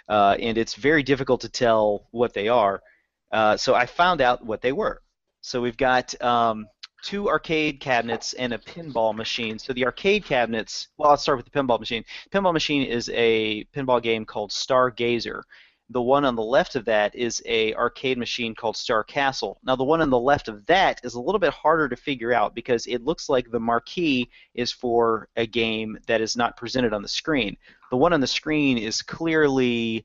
uh, 0.08 0.36
and 0.38 0.58
it's 0.58 0.74
very 0.74 1.02
difficult 1.02 1.40
to 1.40 1.48
tell 1.48 2.06
what 2.10 2.34
they 2.34 2.48
are. 2.48 2.82
Uh, 3.30 3.56
so 3.56 3.74
I 3.74 3.86
found 3.86 4.20
out 4.20 4.44
what 4.44 4.62
they 4.62 4.72
were. 4.72 5.02
So 5.40 5.60
we've 5.60 5.76
got 5.76 6.20
um, 6.22 6.66
two 7.02 7.28
arcade 7.28 7.80
cabinets 7.80 8.32
and 8.34 8.52
a 8.52 8.58
pinball 8.58 9.14
machine. 9.14 9.58
So 9.58 9.72
the 9.72 9.84
arcade 9.84 10.24
cabinets, 10.24 10.88
well, 10.96 11.10
let's 11.10 11.22
start 11.22 11.38
with 11.38 11.50
the 11.50 11.58
pinball 11.58 11.78
machine. 11.78 12.04
Pinball 12.30 12.52
machine 12.52 12.82
is 12.82 13.10
a 13.14 13.64
pinball 13.74 14.02
game 14.02 14.24
called 14.24 14.50
Stargazer. 14.50 15.42
The 15.90 16.02
one 16.02 16.26
on 16.26 16.36
the 16.36 16.42
left 16.42 16.76
of 16.76 16.84
that 16.84 17.14
is 17.14 17.42
a 17.46 17.72
arcade 17.74 18.18
machine 18.18 18.54
called 18.54 18.76
Star 18.76 19.02
Castle. 19.02 19.58
Now 19.62 19.74
the 19.74 19.84
one 19.84 20.02
on 20.02 20.10
the 20.10 20.18
left 20.18 20.48
of 20.48 20.66
that 20.66 21.00
is 21.02 21.14
a 21.14 21.20
little 21.20 21.38
bit 21.38 21.54
harder 21.54 21.88
to 21.88 21.96
figure 21.96 22.34
out 22.34 22.54
because 22.54 22.84
it 22.86 23.04
looks 23.04 23.30
like 23.30 23.50
the 23.50 23.60
marquee 23.60 24.28
is 24.54 24.70
for 24.70 25.28
a 25.36 25.46
game 25.46 25.96
that 26.06 26.20
is 26.20 26.36
not 26.36 26.58
presented 26.58 26.92
on 26.92 27.00
the 27.00 27.08
screen. 27.08 27.56
The 27.90 27.96
one 27.96 28.12
on 28.12 28.20
the 28.20 28.26
screen 28.26 28.76
is 28.76 29.00
clearly 29.00 30.04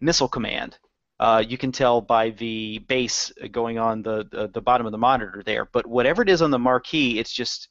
Missile 0.00 0.28
Command 0.28 0.78
uh, 1.20 1.44
you 1.46 1.58
can 1.58 1.70
tell 1.70 2.00
by 2.00 2.30
the 2.30 2.78
base 2.88 3.30
going 3.52 3.78
on 3.78 4.02
the, 4.02 4.26
the, 4.32 4.48
the 4.48 4.60
bottom 4.60 4.86
of 4.86 4.92
the 4.92 4.98
monitor 4.98 5.42
there. 5.44 5.66
But 5.70 5.86
whatever 5.86 6.22
it 6.22 6.30
is 6.30 6.40
on 6.40 6.50
the 6.50 6.58
marquee, 6.58 7.18
it's 7.18 7.32
just 7.32 7.68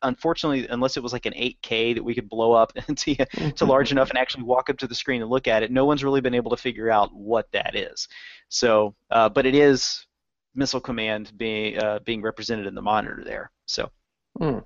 unfortunately, 0.00 0.66
unless 0.68 0.96
it 0.96 1.02
was 1.02 1.12
like 1.12 1.26
an 1.26 1.34
8K 1.34 1.94
that 1.94 2.02
we 2.02 2.14
could 2.14 2.28
blow 2.30 2.52
up 2.52 2.72
to, 2.96 3.26
to 3.52 3.64
large 3.66 3.92
enough 3.92 4.08
and 4.08 4.18
actually 4.18 4.44
walk 4.44 4.70
up 4.70 4.78
to 4.78 4.86
the 4.86 4.94
screen 4.94 5.20
and 5.20 5.30
look 5.30 5.46
at 5.46 5.62
it, 5.62 5.70
no 5.70 5.84
one's 5.84 6.02
really 6.02 6.22
been 6.22 6.34
able 6.34 6.50
to 6.50 6.56
figure 6.56 6.90
out 6.90 7.14
what 7.14 7.52
that 7.52 7.76
is. 7.76 8.08
So, 8.48 8.94
uh, 9.10 9.28
but 9.28 9.44
it 9.44 9.54
is 9.54 10.06
Missile 10.54 10.80
Command 10.80 11.32
being 11.36 11.78
uh, 11.78 11.98
being 12.02 12.22
represented 12.22 12.66
in 12.66 12.74
the 12.74 12.82
monitor 12.82 13.22
there. 13.22 13.52
So. 13.66 13.90
Hmm. 14.38 14.58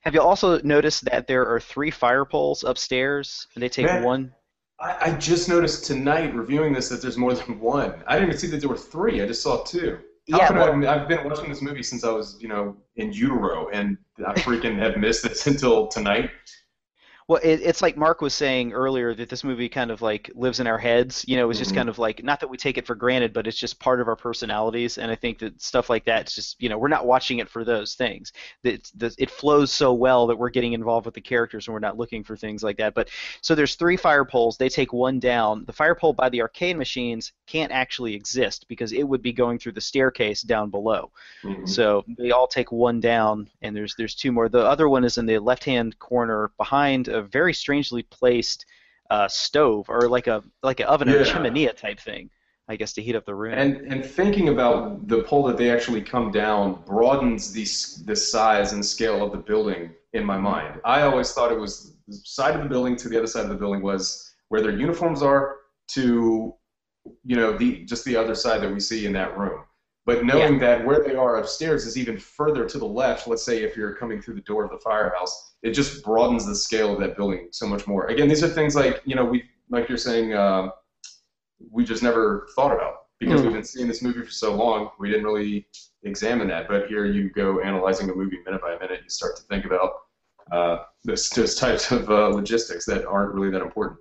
Have 0.00 0.14
you 0.14 0.22
also 0.22 0.60
noticed 0.62 1.04
that 1.04 1.26
there 1.26 1.46
are 1.46 1.60
three 1.60 1.90
fire 1.90 2.24
poles 2.24 2.64
upstairs, 2.64 3.46
and 3.54 3.62
they 3.62 3.68
take 3.68 3.86
Man, 3.86 4.02
one 4.02 4.32
I, 4.80 4.96
I, 5.00 5.12
just 5.12 5.48
noticed 5.48 5.84
tonight 5.84 6.34
reviewing 6.34 6.72
this 6.72 6.88
that 6.88 7.02
there's 7.02 7.16
more 7.16 7.34
than 7.34 7.58
one. 7.58 8.02
I 8.06 8.14
didn't 8.14 8.28
even 8.28 8.38
see 8.38 8.46
that 8.48 8.60
there 8.60 8.68
were 8.68 8.76
three. 8.76 9.20
I 9.20 9.26
just 9.26 9.42
saw 9.42 9.62
two. 9.64 9.98
How 10.30 10.38
yeah, 10.38 10.52
well, 10.52 10.88
I, 10.88 10.94
I've 10.94 11.08
been 11.08 11.24
watching 11.24 11.48
this 11.48 11.62
movie 11.62 11.82
since 11.82 12.04
I 12.04 12.12
was, 12.12 12.36
you 12.40 12.48
know, 12.48 12.76
in 12.96 13.12
utero, 13.12 13.68
and 13.70 13.96
I 14.24 14.34
freaking 14.34 14.78
have 14.78 14.96
missed 14.96 15.22
this 15.22 15.46
until 15.48 15.88
tonight. 15.88 16.30
Well, 17.28 17.40
it, 17.42 17.60
it's 17.62 17.82
like 17.82 17.98
Mark 17.98 18.22
was 18.22 18.32
saying 18.32 18.72
earlier 18.72 19.14
that 19.14 19.28
this 19.28 19.44
movie 19.44 19.68
kind 19.68 19.90
of 19.90 20.00
like 20.00 20.30
lives 20.34 20.60
in 20.60 20.66
our 20.66 20.78
heads. 20.78 21.26
You 21.28 21.36
know, 21.36 21.50
it's 21.50 21.58
just 21.58 21.72
mm-hmm. 21.72 21.80
kind 21.80 21.88
of 21.90 21.98
like 21.98 22.24
not 22.24 22.40
that 22.40 22.48
we 22.48 22.56
take 22.56 22.78
it 22.78 22.86
for 22.86 22.94
granted, 22.94 23.34
but 23.34 23.46
it's 23.46 23.58
just 23.58 23.78
part 23.78 24.00
of 24.00 24.08
our 24.08 24.16
personalities. 24.16 24.96
And 24.96 25.10
I 25.10 25.14
think 25.14 25.38
that 25.40 25.60
stuff 25.60 25.90
like 25.90 26.06
that, 26.06 26.22
it's 26.22 26.34
just 26.34 26.60
you 26.60 26.70
know, 26.70 26.78
we're 26.78 26.88
not 26.88 27.06
watching 27.06 27.38
it 27.38 27.50
for 27.50 27.64
those 27.64 27.94
things. 27.94 28.32
It, 28.64 28.90
it 29.18 29.30
flows 29.30 29.70
so 29.70 29.92
well 29.92 30.26
that 30.26 30.38
we're 30.38 30.48
getting 30.48 30.72
involved 30.72 31.04
with 31.04 31.14
the 31.14 31.20
characters 31.20 31.66
and 31.66 31.74
we're 31.74 31.80
not 31.80 31.98
looking 31.98 32.24
for 32.24 32.34
things 32.34 32.62
like 32.62 32.78
that. 32.78 32.94
But 32.94 33.10
so 33.42 33.54
there's 33.54 33.74
three 33.74 33.98
fire 33.98 34.24
poles. 34.24 34.56
They 34.56 34.70
take 34.70 34.94
one 34.94 35.20
down. 35.20 35.66
The 35.66 35.72
fire 35.74 35.94
pole 35.94 36.14
by 36.14 36.30
the 36.30 36.40
arcade 36.40 36.78
machines 36.78 37.32
can't 37.46 37.72
actually 37.72 38.14
exist 38.14 38.66
because 38.68 38.92
it 38.92 39.02
would 39.02 39.20
be 39.20 39.34
going 39.34 39.58
through 39.58 39.72
the 39.72 39.82
staircase 39.82 40.40
down 40.40 40.70
below. 40.70 41.10
Mm-hmm. 41.44 41.66
So 41.66 42.06
they 42.16 42.30
all 42.30 42.46
take 42.46 42.72
one 42.72 43.00
down, 43.00 43.50
and 43.60 43.76
there's 43.76 43.94
there's 43.96 44.14
two 44.14 44.32
more. 44.32 44.48
The 44.48 44.64
other 44.64 44.88
one 44.88 45.04
is 45.04 45.18
in 45.18 45.26
the 45.26 45.38
left-hand 45.38 45.98
corner 45.98 46.52
behind 46.56 47.17
a 47.18 47.28
very 47.28 47.52
strangely 47.52 48.02
placed 48.02 48.64
uh, 49.10 49.28
stove 49.28 49.88
or 49.88 50.08
like 50.08 50.26
a 50.26 50.42
like 50.62 50.80
an 50.80 50.86
oven 50.86 51.08
yeah. 51.08 51.14
or 51.14 51.24
chimenea 51.24 51.76
type 51.76 52.00
thing. 52.00 52.30
I 52.70 52.76
guess 52.76 52.92
to 52.94 53.02
heat 53.02 53.16
up 53.16 53.24
the 53.24 53.34
room. 53.34 53.54
And 53.54 53.76
and 53.92 54.04
thinking 54.04 54.50
about 54.50 55.08
the 55.08 55.22
pole 55.22 55.42
that 55.44 55.56
they 55.56 55.70
actually 55.70 56.02
come 56.02 56.30
down 56.30 56.82
broadens 56.86 57.52
the 57.52 57.64
the 58.04 58.14
size 58.14 58.72
and 58.72 58.84
scale 58.84 59.24
of 59.24 59.32
the 59.32 59.38
building 59.38 59.90
in 60.12 60.24
my 60.24 60.36
mind. 60.36 60.80
I 60.84 61.02
always 61.02 61.32
thought 61.32 61.50
it 61.50 61.58
was 61.58 61.94
the 62.06 62.14
side 62.14 62.54
of 62.54 62.62
the 62.62 62.68
building 62.68 62.96
to 62.96 63.08
the 63.08 63.16
other 63.16 63.26
side 63.26 63.44
of 63.44 63.50
the 63.50 63.56
building 63.56 63.82
was 63.82 64.34
where 64.48 64.60
their 64.60 64.76
uniforms 64.76 65.22
are 65.22 65.56
to 65.88 66.54
you 67.24 67.36
know 67.36 67.56
the 67.56 67.84
just 67.84 68.04
the 68.04 68.16
other 68.16 68.34
side 68.34 68.60
that 68.60 68.72
we 68.72 68.80
see 68.80 69.06
in 69.06 69.12
that 69.14 69.38
room. 69.38 69.64
But 70.04 70.24
knowing 70.24 70.54
yeah. 70.54 70.76
that 70.76 70.86
where 70.86 71.02
they 71.02 71.14
are 71.14 71.36
upstairs 71.36 71.86
is 71.86 71.98
even 71.98 72.18
further 72.18 72.66
to 72.66 72.78
the 72.78 72.86
left, 72.86 73.28
let's 73.28 73.42
say 73.42 73.62
if 73.62 73.76
you're 73.76 73.94
coming 73.94 74.22
through 74.22 74.34
the 74.34 74.40
door 74.42 74.64
of 74.64 74.70
the 74.70 74.78
firehouse, 74.78 75.47
it 75.62 75.70
just 75.70 76.04
broadens 76.04 76.46
the 76.46 76.54
scale 76.54 76.92
of 76.92 77.00
that 77.00 77.16
building 77.16 77.48
so 77.50 77.66
much 77.66 77.86
more. 77.86 78.06
Again, 78.06 78.28
these 78.28 78.42
are 78.42 78.48
things 78.48 78.74
like 78.74 79.02
you 79.04 79.14
know 79.14 79.24
we 79.24 79.44
like 79.70 79.88
you're 79.88 79.98
saying 79.98 80.32
uh, 80.32 80.70
we 81.70 81.84
just 81.84 82.02
never 82.02 82.48
thought 82.54 82.72
about 82.72 82.94
because 83.18 83.40
mm. 83.40 83.44
we've 83.44 83.52
been 83.54 83.64
seeing 83.64 83.88
this 83.88 84.02
movie 84.02 84.22
for 84.22 84.30
so 84.30 84.54
long. 84.54 84.90
We 84.98 85.08
didn't 85.10 85.24
really 85.24 85.66
examine 86.04 86.48
that, 86.48 86.68
but 86.68 86.86
here 86.86 87.06
you 87.06 87.30
go 87.30 87.60
analyzing 87.60 88.08
a 88.10 88.14
movie 88.14 88.38
minute 88.44 88.60
by 88.60 88.78
minute. 88.78 89.00
You 89.02 89.10
start 89.10 89.36
to 89.36 89.42
think 89.42 89.64
about 89.64 89.92
uh, 90.52 90.84
this, 91.04 91.28
those 91.30 91.54
types 91.54 91.90
of 91.90 92.08
uh, 92.10 92.28
logistics 92.28 92.84
that 92.86 93.04
aren't 93.04 93.34
really 93.34 93.50
that 93.50 93.62
important. 93.62 93.98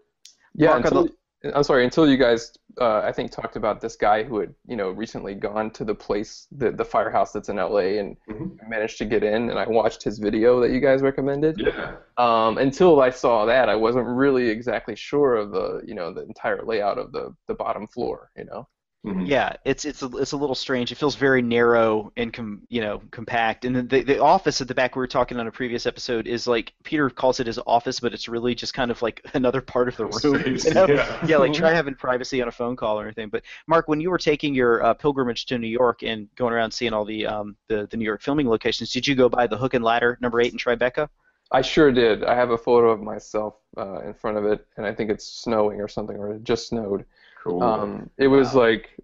Yeah, 0.53 0.69
Mark, 0.69 0.85
until, 0.85 1.09
I'm 1.43 1.63
sorry, 1.63 1.83
until 1.83 2.09
you 2.09 2.17
guys, 2.17 2.53
uh, 2.81 3.01
I 3.03 3.11
think, 3.11 3.31
talked 3.31 3.55
about 3.55 3.79
this 3.79 3.95
guy 3.95 4.23
who 4.23 4.39
had, 4.39 4.55
you 4.65 4.75
know, 4.75 4.89
recently 4.89 5.35
gone 5.35 5.69
to 5.71 5.85
the 5.85 5.93
place, 5.93 6.47
the, 6.51 6.71
the 6.71 6.83
firehouse 6.83 7.31
that's 7.31 7.49
in 7.49 7.57
LA, 7.57 7.99
and 7.99 8.17
mm-hmm. 8.29 8.69
managed 8.69 8.97
to 8.99 9.05
get 9.05 9.23
in. 9.23 9.49
And 9.49 9.59
I 9.59 9.67
watched 9.67 10.03
his 10.03 10.17
video 10.17 10.59
that 10.61 10.71
you 10.71 10.79
guys 10.79 11.01
recommended. 11.01 11.59
Yeah. 11.59 11.97
Um, 12.17 12.57
until 12.57 13.01
I 13.01 13.11
saw 13.11 13.45
that, 13.45 13.69
I 13.69 13.75
wasn't 13.75 14.07
really 14.07 14.49
exactly 14.49 14.95
sure 14.95 15.35
of 15.35 15.51
the, 15.51 15.81
you 15.85 15.93
know, 15.93 16.11
the 16.11 16.23
entire 16.23 16.63
layout 16.63 16.97
of 16.97 17.11
the 17.11 17.35
the 17.47 17.53
bottom 17.53 17.85
floor. 17.87 18.31
You 18.35 18.45
know. 18.45 18.67
Mm-hmm. 19.05 19.25
Yeah, 19.25 19.53
it's 19.63 19.85
it's 19.85 20.01
a, 20.01 20.07
it's 20.17 20.31
a 20.31 20.37
little 20.37 20.55
strange. 20.55 20.91
It 20.91 20.95
feels 20.95 21.15
very 21.15 21.41
narrow 21.41 22.11
and 22.17 22.33
com, 22.33 22.63
you 22.67 22.81
know 22.81 23.01
compact. 23.11 23.63
And 23.63 23.75
then 23.75 23.87
the 23.87 24.01
the 24.01 24.21
office 24.21 24.59
at 24.59 24.67
the 24.67 24.73
back 24.73 24.95
we 24.95 24.99
were 24.99 25.07
talking 25.07 25.39
on 25.39 25.47
a 25.47 25.51
previous 25.51 25.85
episode 25.85 26.27
is 26.27 26.47
like 26.47 26.73
Peter 26.83 27.09
calls 27.09 27.39
it 27.39 27.47
his 27.47 27.59
office, 27.67 27.99
but 27.99 28.13
it's 28.13 28.27
really 28.27 28.55
just 28.55 28.73
kind 28.73 28.89
of 28.89 29.01
like 29.01 29.21
another 29.33 29.61
part 29.61 29.87
of 29.87 29.97
the 29.97 30.05
room. 30.05 30.45
You 30.45 30.73
know? 30.73 30.87
yeah. 30.87 31.25
yeah, 31.25 31.37
like 31.37 31.53
try 31.53 31.71
having 31.73 31.93
privacy 31.93 32.41
on 32.41 32.47
a 32.47 32.51
phone 32.51 32.75
call 32.75 32.99
or 32.99 33.05
anything. 33.05 33.29
But 33.29 33.43
Mark, 33.67 33.87
when 33.87 34.01
you 34.01 34.09
were 34.09 34.17
taking 34.17 34.55
your 34.55 34.83
uh, 34.83 34.93
pilgrimage 34.95 35.45
to 35.47 35.57
New 35.57 35.67
York 35.67 36.01
and 36.03 36.27
going 36.35 36.53
around 36.53 36.71
seeing 36.71 36.91
all 36.91 37.05
the 37.05 37.27
um 37.27 37.55
the, 37.69 37.87
the 37.89 37.97
New 37.97 38.05
York 38.05 38.21
filming 38.21 38.49
locations, 38.49 38.91
did 38.91 39.07
you 39.07 39.15
go 39.15 39.29
by 39.29 39.47
the 39.47 39.57
Hook 39.57 39.75
and 39.75 39.83
Ladder 39.83 40.17
number 40.21 40.41
eight 40.41 40.51
in 40.51 40.57
Tribeca? 40.57 41.07
I 41.51 41.61
sure 41.61 41.91
did. 41.91 42.23
I 42.23 42.35
have 42.35 42.49
a 42.49 42.57
photo 42.57 42.89
of 42.89 43.01
myself 43.01 43.55
uh, 43.77 44.01
in 44.01 44.13
front 44.13 44.37
of 44.37 44.45
it, 44.45 44.67
and 44.75 44.85
I 44.85 44.93
think 44.93 45.09
it's 45.09 45.25
snowing 45.25 45.79
or 45.79 45.87
something, 45.87 46.17
or 46.17 46.33
it 46.33 46.43
just 46.43 46.67
snowed. 46.67 47.05
Cool. 47.47 47.63
Um, 47.63 48.09
it 48.17 48.27
was 48.27 48.53
wow. 48.53 48.61
like 48.61 48.97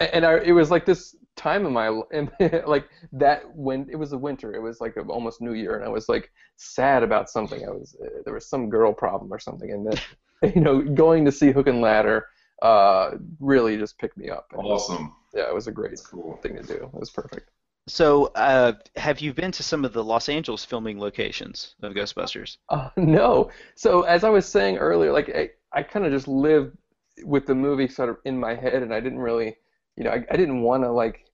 and 0.00 0.24
I, 0.24 0.38
it 0.38 0.52
was 0.52 0.70
like 0.70 0.86
this 0.86 1.14
time 1.36 1.66
in 1.66 1.72
my 1.72 1.88
like 2.66 2.88
that 3.12 3.54
when 3.54 3.88
it 3.90 3.96
was 3.96 4.12
a 4.12 4.18
winter 4.18 4.54
it 4.54 4.60
was 4.60 4.80
like 4.80 4.96
almost 5.08 5.40
new 5.40 5.54
year 5.54 5.76
and 5.76 5.84
i 5.84 5.88
was 5.88 6.08
like 6.08 6.30
sad 6.56 7.02
about 7.02 7.30
something 7.30 7.64
i 7.64 7.70
was 7.70 7.96
uh, 8.04 8.08
there 8.24 8.34
was 8.34 8.46
some 8.46 8.68
girl 8.68 8.92
problem 8.92 9.32
or 9.32 9.38
something 9.38 9.70
and 9.70 9.86
then 9.86 10.52
you 10.54 10.60
know 10.60 10.82
going 10.82 11.24
to 11.24 11.32
see 11.32 11.50
hook 11.50 11.66
and 11.66 11.80
ladder 11.80 12.26
uh, 12.62 13.12
really 13.38 13.78
just 13.78 13.98
picked 13.98 14.18
me 14.18 14.28
up 14.28 14.46
and 14.52 14.60
awesome 14.60 15.14
yeah 15.32 15.48
it 15.48 15.54
was 15.54 15.66
a 15.66 15.72
great 15.72 15.98
cool. 16.04 16.38
thing 16.42 16.56
to 16.56 16.62
do 16.62 16.74
it 16.74 16.92
was 16.92 17.08
perfect 17.08 17.50
so 17.88 18.26
uh, 18.34 18.72
have 18.96 19.20
you 19.20 19.32
been 19.32 19.50
to 19.50 19.62
some 19.62 19.82
of 19.82 19.94
the 19.94 20.04
los 20.04 20.28
angeles 20.28 20.62
filming 20.62 21.00
locations 21.00 21.74
of 21.82 21.94
ghostbusters 21.94 22.58
uh, 22.68 22.90
no 22.96 23.50
so 23.76 24.02
as 24.02 24.24
i 24.24 24.28
was 24.28 24.46
saying 24.46 24.76
earlier 24.76 25.10
like 25.10 25.30
i, 25.34 25.48
I 25.72 25.82
kind 25.82 26.04
of 26.04 26.12
just 26.12 26.28
lived 26.28 26.76
with 27.24 27.46
the 27.46 27.54
movie 27.54 27.88
sort 27.88 28.08
of 28.08 28.16
in 28.24 28.38
my 28.38 28.54
head 28.54 28.82
and 28.82 28.92
i 28.92 29.00
didn't 29.00 29.18
really 29.18 29.56
you 30.00 30.04
know, 30.04 30.10
I, 30.10 30.24
I 30.30 30.36
didn't 30.36 30.62
want 30.62 30.82
to 30.84 30.90
like 30.90 31.26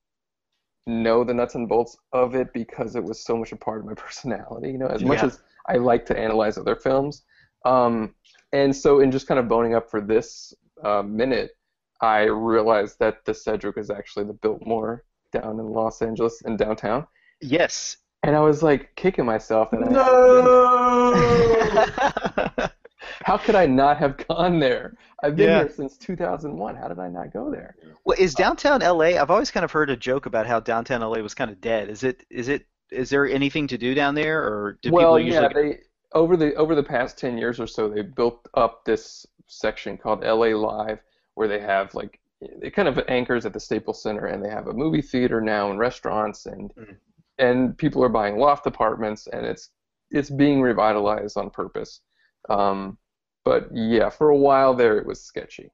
know 0.89 1.23
the 1.25 1.33
nuts 1.33 1.55
and 1.55 1.69
bolts 1.69 1.97
of 2.13 2.35
it 2.35 2.53
because 2.53 2.97
it 2.97 3.05
was 3.05 3.25
so 3.25 3.37
much 3.37 3.53
a 3.53 3.57
part 3.57 3.79
of 3.79 3.87
my 3.87 3.95
personality. 3.97 4.71
You 4.73 4.79
know, 4.79 4.89
as 4.89 5.03
yeah. 5.03 5.09
much 5.09 5.23
as 5.23 5.41
I 5.69 5.77
like 5.77 6.05
to 6.07 6.19
analyze 6.19 6.59
other 6.59 6.75
films, 6.75 7.23
um, 7.65 8.15
and 8.53 8.75
so 8.75 8.99
in 9.01 9.13
just 9.13 9.29
kind 9.29 9.39
of 9.39 9.49
boning 9.49 9.75
up 9.75 9.91
for 9.91 10.01
this 10.01 10.53
uh, 10.83 11.03
minute, 11.03 11.53
I 12.01 12.23
realized 12.23 12.99
that 12.99 13.25
the 13.25 13.35
Sedgwick 13.35 13.79
is 13.79 13.89
actually 13.89 14.25
the 14.27 14.33
Biltmore 14.33 15.05
down 15.33 15.61
in 15.61 15.67
Los 15.71 16.03
Angeles 16.03 16.43
in 16.43 16.57
downtown. 16.57 17.07
Yes. 17.41 17.99
And 18.23 18.35
I 18.35 18.41
was 18.41 18.63
like 18.63 18.95
kicking 18.97 19.25
myself. 19.27 19.73
And 19.73 19.91
no. 19.93 21.13
I, 21.15 22.71
How 23.25 23.37
could 23.39 23.55
I 23.55 23.67
not 23.67 23.99
have 23.99 24.17
gone 24.29 24.59
there? 24.59 24.95
I've 25.23 25.37
been 25.37 25.53
Yeah. 25.53 25.55
there 25.55 25.69
since 25.69 25.97
2001. 25.97 26.77
How 26.77 26.89
did 26.89 26.99
I 26.99 27.09
not 27.09 27.33
go 27.33 27.51
there? 27.51 27.77
Well, 28.05 28.17
is 28.19 28.35
downtown 28.35 28.83
LA? 28.83 29.19
I've 29.19 29.31
always 29.31 29.51
kind 29.51 29.65
of 29.65 29.73
heard 29.73 29.91
a 29.91 29.97
joke 29.97 30.27
about 30.27 30.47
how 30.47 30.61
downtown 30.61 31.03
LA 31.03 31.21
was 31.23 31.35
kind 31.35 31.51
of 31.51 31.61
dead. 31.61 31.89
Is 31.91 32.05
it? 32.05 32.25
Is 32.31 32.49
it? 32.49 32.67
Is 32.91 33.11
there 33.11 33.27
anything 33.27 33.67
to 33.69 33.79
do 33.79 33.95
down 33.95 34.15
there, 34.15 34.43
or 34.43 34.79
do 34.83 34.93
well, 34.93 34.93
people 34.93 35.21
usually? 35.21 35.47
yeah, 35.47 35.49
they 35.53 35.79
over 36.13 36.37
the 36.37 36.55
over 36.55 36.75
the 36.75 36.83
past 36.83 37.19
10 37.19 37.37
years 37.39 37.61
or 37.61 37.67
so, 37.67 37.89
they 37.89 38.03
built 38.03 38.49
up 38.55 38.85
this 38.85 39.27
section 39.47 39.97
called 39.99 40.23
LA 40.23 40.49
Live, 40.55 41.01
where 41.35 41.49
they 41.49 41.61
have 41.61 41.95
like 41.95 42.21
it 42.41 42.75
kind 42.75 42.89
of 42.89 43.01
anchors 43.09 43.47
at 43.47 43.53
the 43.53 43.61
Staples 43.61 44.03
Center, 44.03 44.27
and 44.27 44.45
they 44.45 44.51
have 44.51 44.69
a 44.69 44.73
movie 44.73 45.03
theater 45.03 45.41
now 45.41 45.71
and 45.71 45.79
restaurants, 45.79 46.47
and 46.47 46.73
Mhm. 46.77 46.97
and 47.39 47.77
people 47.79 48.05
are 48.05 48.09
buying 48.11 48.39
loft 48.39 48.67
apartments, 48.67 49.27
and 49.29 49.47
it's 49.47 49.71
it's 50.11 50.31
being 50.31 50.63
revitalized 50.63 51.37
on 51.39 51.51
purpose. 51.51 52.01
Um, 52.49 52.99
but 53.47 53.69
yeah, 53.73 54.11
for 54.11 54.31
a 54.31 54.37
while 54.37 54.75
there, 54.75 54.99
it 54.99 55.07
was 55.07 55.23
sketchy. 55.23 55.71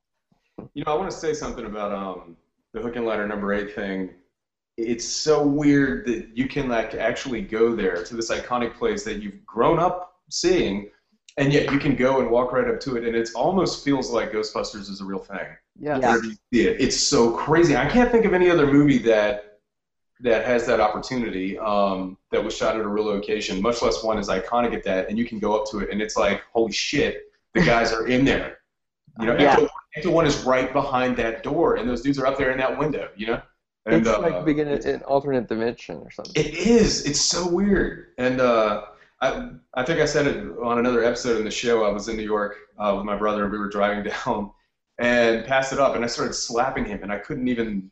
You 0.75 0.85
know, 0.85 0.93
I 0.93 0.95
want 0.95 1.11
to 1.11 1.17
say 1.17 1.33
something 1.33 1.65
about 1.65 1.91
um, 1.91 2.37
the 2.75 2.83
hook 2.83 2.97
and 2.97 3.07
ladder 3.07 3.27
number 3.27 3.55
eight 3.55 3.75
thing. 3.75 4.11
It's 4.77 5.07
so 5.07 5.43
weird 5.43 6.07
that 6.07 6.37
you 6.37 6.49
can 6.49 6.69
like 6.69 6.95
actually 6.95 7.41
go 7.41 7.75
there 7.75 8.05
to 8.05 8.15
this 8.15 8.31
iconic 8.31 8.75
place 8.75 9.05
that 9.05 9.23
you've 9.23 9.45
grown 9.47 9.79
up 9.79 10.21
seeing, 10.29 10.91
and 11.39 11.51
yet 11.51 11.73
you 11.73 11.79
can 11.79 11.97
go 11.97 12.21
and 12.21 12.31
walk 12.31 12.53
right 12.53 12.69
up 12.69 12.79
to 12.81 12.97
it, 12.97 13.05
and 13.05 13.17
it 13.17 13.31
almost 13.35 13.83
feels 13.83 14.11
like 14.11 14.33
Ghostbusters 14.33 14.91
is 14.91 15.01
a 15.01 15.05
real 15.07 15.19
thing. 15.19 15.47
Yeah. 15.81 15.99
Yeah. 15.99 16.09
Whenever 16.09 16.25
you 16.27 16.37
see 16.53 16.69
it. 16.69 16.79
It's 16.79 17.01
so 17.01 17.31
crazy. 17.31 17.75
I 17.75 17.89
can't 17.89 18.13
think 18.13 18.27
of 18.27 18.35
any 18.35 18.51
other 18.51 18.67
movie 18.67 18.99
that 18.99 19.61
that 20.21 20.45
has 20.45 20.67
that 20.67 20.79
opportunity 20.79 21.59
um, 21.59 22.19
that 22.33 22.45
was 22.45 22.55
shot 22.55 22.77
at 22.77 22.83
a 22.83 22.89
real 22.89 23.07
location, 23.07 23.63
much 23.63 23.81
less 23.81 24.05
one 24.05 24.19
as 24.19 24.29
iconic 24.29 24.75
at 24.75 24.85
that, 24.85 25.09
and 25.09 25.19
you 25.19 25.25
can 25.25 25.39
go 25.39 25.59
up 25.59 25.71
to 25.71 25.79
it, 25.79 25.89
and 25.91 26.03
it's 26.03 26.17
like, 26.17 26.43
holy 26.53 26.71
shit, 26.71 27.32
the 27.55 27.61
guys 27.63 27.93
are 27.93 28.07
in 28.07 28.25
there. 28.25 28.59
You 29.21 29.27
know, 29.27 29.37
Yeah. 29.39 29.57
Ecto, 29.57 29.69
Ecto 29.99 30.13
One 30.13 30.27
is 30.27 30.43
right 30.45 30.73
behind 30.73 31.17
that 31.19 31.43
door, 31.43 31.77
and 31.77 31.89
those 31.89 32.01
dudes 32.03 32.19
are 32.19 32.27
up 32.27 32.39
there 32.39 32.51
in 32.51 32.59
that 32.59 32.79
window. 32.79 33.09
You 33.17 33.27
know, 33.29 33.43
and 33.87 33.97
It's 33.97 34.09
uh, 34.09 34.21
like 34.21 34.45
being 34.45 34.59
in 34.59 34.69
an 34.69 35.03
alternate 35.03 35.49
dimension 35.49 35.97
or 35.97 36.11
something. 36.11 36.33
it 36.35 36.55
is. 36.55 37.05
It's 37.05 37.21
so 37.21 37.47
weird. 37.47 38.07
And 38.19 38.41
uh, 38.41 38.87
I, 39.21 39.51
I 39.75 39.85
think 39.85 40.01
I 40.01 40.07
said 40.07 40.27
it 40.27 40.37
on 40.63 40.79
another 40.79 41.05
episode 41.05 41.39
in 41.39 41.45
the 41.45 41.51
show. 41.51 41.85
I 41.85 41.91
was 41.91 42.09
in 42.09 42.17
New 42.17 42.23
York 42.25 42.57
uh, 42.79 42.95
with 42.97 43.05
my 43.05 43.17
brother, 43.17 43.45
and 43.45 43.53
we 43.53 43.59
were 43.59 43.69
driving 43.69 44.03
down 44.27 44.51
and 44.99 45.45
passed 45.45 45.73
it 45.73 45.79
up, 45.79 45.95
and 45.95 46.05
I 46.05 46.09
started 46.09 46.33
slapping 46.35 46.85
him, 46.85 47.03
and 47.03 47.13
I 47.13 47.19
couldn't 47.19 47.49
even 47.49 47.91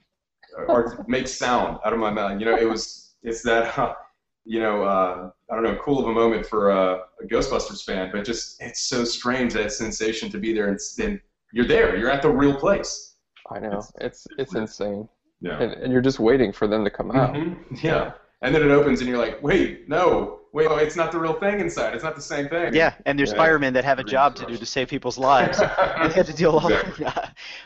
uh, 0.59 0.63
or 0.65 1.05
make 1.07 1.29
sound 1.29 1.79
out 1.85 1.93
of 1.93 1.99
my 1.99 2.11
mouth. 2.11 2.39
You 2.41 2.47
know, 2.47 2.57
it 2.57 2.69
was 2.69 3.15
it's 3.23 3.43
that 3.43 3.77
uh, 3.79 3.95
you 4.45 4.61
know 4.61 4.83
uh, 4.83 5.31
I 5.51 5.55
don't 5.55 5.65
know, 5.65 5.77
cool 5.83 5.99
of 6.01 6.07
a 6.07 6.13
moment 6.13 6.47
for 6.47 6.71
uh, 6.71 6.99
a 7.23 7.27
Ghostbusters 7.27 7.85
fan, 7.85 8.11
but 8.13 8.25
just 8.25 8.61
it's 8.63 8.83
so 8.89 9.05
strange 9.05 9.53
that 9.55 9.73
sensation 9.73 10.31
to 10.31 10.39
be 10.39 10.53
there 10.53 10.69
and, 10.69 10.79
and 11.03 11.21
you're 11.53 11.67
there, 11.67 11.97
you're 11.97 12.11
at 12.11 12.23
the 12.23 12.31
real 12.31 12.55
place. 12.55 13.17
I 13.51 13.59
know. 13.59 13.83
It's 14.01 14.27
it's 14.39 14.55
insane. 14.55 15.09
Yeah. 15.41 15.59
And, 15.61 15.73
and 15.73 15.93
you're 15.93 16.03
just 16.03 16.21
waiting 16.21 16.53
for 16.53 16.69
them 16.69 16.85
to 16.85 16.91
come 16.91 17.11
out. 17.11 17.35
Mhm. 17.35 17.83
Yeah. 17.83 18.13
And 18.43 18.55
then 18.55 18.63
it 18.63 18.71
opens, 18.71 19.01
and 19.01 19.09
you're 19.09 19.19
like, 19.19 19.43
wait, 19.43 19.87
no, 19.89 20.41
wait, 20.53 20.67
oh, 20.71 20.77
it's 20.77 20.97
not 20.97 21.13
the 21.13 21.19
real 21.19 21.35
thing 21.35 21.61
inside. 21.61 21.95
It's 21.95 22.03
not 22.03 22.17
the 22.17 22.23
same 22.23 22.49
thing. 22.49 22.75
Yeah, 22.75 22.95
and 23.05 23.19
there's 23.19 23.33
Yeah. 23.33 23.37
firemen 23.37 23.75
that 23.75 23.85
have 23.85 23.99
a 23.99 24.05
job 24.05 24.35
to 24.37 24.47
do 24.47 24.57
to 24.57 24.65
save 24.67 24.89
people's 24.89 25.19
lives. 25.19 25.59
they 25.59 25.67
had 26.13 26.25
to 26.27 26.33
deal 26.33 26.53
all. 26.53 26.67
Exactly. 26.73 27.07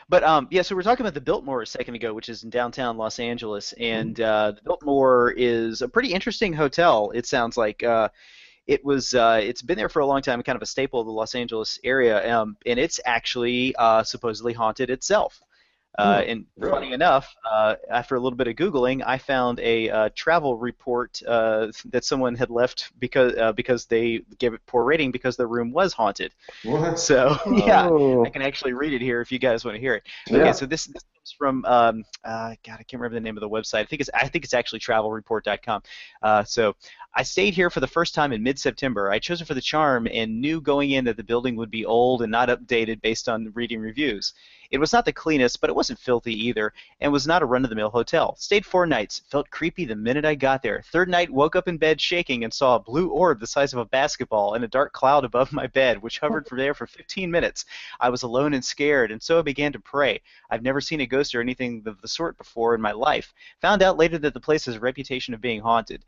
but 0.08 0.24
um, 0.24 0.48
yeah, 0.50 0.62
so 0.62 0.74
we're 0.74 0.82
talking 0.82 1.04
about 1.06 1.14
the 1.14 1.20
Biltmore 1.20 1.62
a 1.62 1.66
second 1.66 1.94
ago, 1.94 2.12
which 2.12 2.28
is 2.28 2.42
in 2.42 2.50
downtown 2.50 2.96
Los 2.96 3.20
Angeles, 3.20 3.72
and 3.74 4.20
uh, 4.20 4.52
the 4.52 4.62
Biltmore 4.62 5.32
is 5.36 5.80
a 5.80 5.88
pretty 5.88 6.12
interesting 6.12 6.52
hotel. 6.52 7.10
It 7.14 7.26
sounds 7.26 7.56
like. 7.56 7.82
Uh, 7.82 8.08
it 8.66 8.82
was. 8.84 9.12
Uh, 9.14 9.40
it's 9.42 9.60
been 9.62 9.76
there 9.76 9.90
for 9.90 10.00
a 10.00 10.06
long 10.06 10.22
time, 10.22 10.42
kind 10.42 10.56
of 10.56 10.62
a 10.62 10.66
staple 10.66 10.98
of 10.98 11.06
the 11.06 11.12
Los 11.12 11.34
Angeles 11.34 11.78
area, 11.84 12.34
um, 12.34 12.56
and 12.64 12.78
it's 12.80 12.98
actually 13.04 13.76
uh, 13.76 14.02
supposedly 14.02 14.54
haunted 14.54 14.88
itself. 14.90 15.40
Uh, 15.98 16.22
and 16.26 16.46
really? 16.56 16.72
funny 16.72 16.92
enough, 16.92 17.34
uh, 17.48 17.76
after 17.88 18.16
a 18.16 18.20
little 18.20 18.36
bit 18.36 18.48
of 18.48 18.56
googling, 18.56 19.02
I 19.06 19.16
found 19.18 19.60
a 19.60 19.88
uh, 19.90 20.08
travel 20.14 20.56
report 20.58 21.22
uh, 21.26 21.68
that 21.86 22.04
someone 22.04 22.34
had 22.34 22.50
left 22.50 22.90
because 22.98 23.36
uh, 23.36 23.52
because 23.52 23.86
they 23.86 24.22
gave 24.38 24.54
it 24.54 24.60
poor 24.66 24.84
rating 24.84 25.12
because 25.12 25.36
the 25.36 25.46
room 25.46 25.70
was 25.72 25.92
haunted. 25.92 26.32
What? 26.64 26.98
So 26.98 27.36
yeah, 27.66 27.88
Oh. 27.88 28.24
I 28.24 28.30
can 28.30 28.42
actually 28.42 28.72
read 28.72 28.92
it 28.92 29.00
here 29.00 29.20
if 29.20 29.30
you 29.30 29.38
guys 29.38 29.64
want 29.64 29.76
to 29.76 29.80
hear 29.80 29.94
it. 29.94 30.02
Yeah. 30.28 30.38
Okay, 30.38 30.52
so 30.52 30.66
this, 30.66 30.86
this 30.86 31.02
comes 31.02 31.34
from 31.38 31.64
um, 31.66 32.04
uh, 32.24 32.54
God, 32.66 32.74
I 32.80 32.82
can't 32.82 32.94
remember 32.94 33.14
the 33.14 33.20
name 33.20 33.36
of 33.36 33.42
the 33.42 33.48
website. 33.48 33.80
I 33.80 33.84
think 33.84 34.00
it's 34.00 34.10
I 34.14 34.26
think 34.26 34.44
it's 34.44 34.54
actually 34.54 34.80
TravelReport.com. 34.80 35.82
Uh, 36.22 36.42
so 36.44 36.74
I 37.16 37.22
stayed 37.22 37.54
here 37.54 37.70
for 37.70 37.78
the 37.78 37.86
first 37.86 38.14
time 38.14 38.32
in 38.32 38.42
mid-September. 38.42 39.10
I 39.10 39.20
chose 39.20 39.40
it 39.40 39.46
for 39.46 39.54
the 39.54 39.60
charm 39.60 40.08
and 40.12 40.40
knew 40.40 40.60
going 40.60 40.90
in 40.90 41.04
that 41.04 41.16
the 41.16 41.22
building 41.22 41.54
would 41.56 41.70
be 41.70 41.84
old 41.86 42.22
and 42.22 42.32
not 42.32 42.48
updated 42.48 43.00
based 43.02 43.28
on 43.28 43.52
reading 43.54 43.78
reviews. 43.78 44.34
It 44.70 44.78
was 44.78 44.92
not 44.92 45.04
the 45.04 45.12
cleanest, 45.12 45.60
but 45.60 45.70
it 45.70 45.76
wasn't 45.76 45.98
filthy 45.98 46.34
either, 46.46 46.72
and 47.00 47.12
was 47.12 47.26
not 47.26 47.42
a 47.42 47.46
run-of-the-mill 47.46 47.90
hotel. 47.90 48.36
Stayed 48.38 48.64
four 48.64 48.86
nights. 48.86 49.22
Felt 49.30 49.50
creepy 49.50 49.84
the 49.84 49.96
minute 49.96 50.24
I 50.24 50.34
got 50.34 50.62
there. 50.62 50.82
Third 50.92 51.08
night, 51.08 51.30
woke 51.30 51.56
up 51.56 51.68
in 51.68 51.76
bed 51.76 52.00
shaking 52.00 52.44
and 52.44 52.52
saw 52.52 52.76
a 52.76 52.80
blue 52.80 53.08
orb 53.08 53.40
the 53.40 53.46
size 53.46 53.72
of 53.72 53.78
a 53.78 53.84
basketball 53.84 54.54
and 54.54 54.64
a 54.64 54.68
dark 54.68 54.92
cloud 54.92 55.24
above 55.24 55.52
my 55.52 55.66
bed, 55.66 56.02
which 56.02 56.18
hovered 56.18 56.46
for 56.46 56.56
there 56.56 56.74
for 56.74 56.86
15 56.86 57.30
minutes. 57.30 57.64
I 58.00 58.10
was 58.10 58.22
alone 58.22 58.54
and 58.54 58.64
scared, 58.64 59.10
and 59.10 59.22
so 59.22 59.38
I 59.38 59.42
began 59.42 59.72
to 59.72 59.80
pray. 59.80 60.20
I've 60.50 60.62
never 60.62 60.80
seen 60.80 61.00
a 61.00 61.06
ghost 61.06 61.34
or 61.34 61.40
anything 61.40 61.82
of 61.86 62.00
the 62.00 62.08
sort 62.08 62.38
before 62.38 62.74
in 62.74 62.80
my 62.80 62.92
life. 62.92 63.34
Found 63.60 63.82
out 63.82 63.98
later 63.98 64.18
that 64.18 64.34
the 64.34 64.40
place 64.40 64.66
has 64.66 64.76
a 64.76 64.80
reputation 64.80 65.34
of 65.34 65.40
being 65.40 65.60
haunted. 65.60 66.04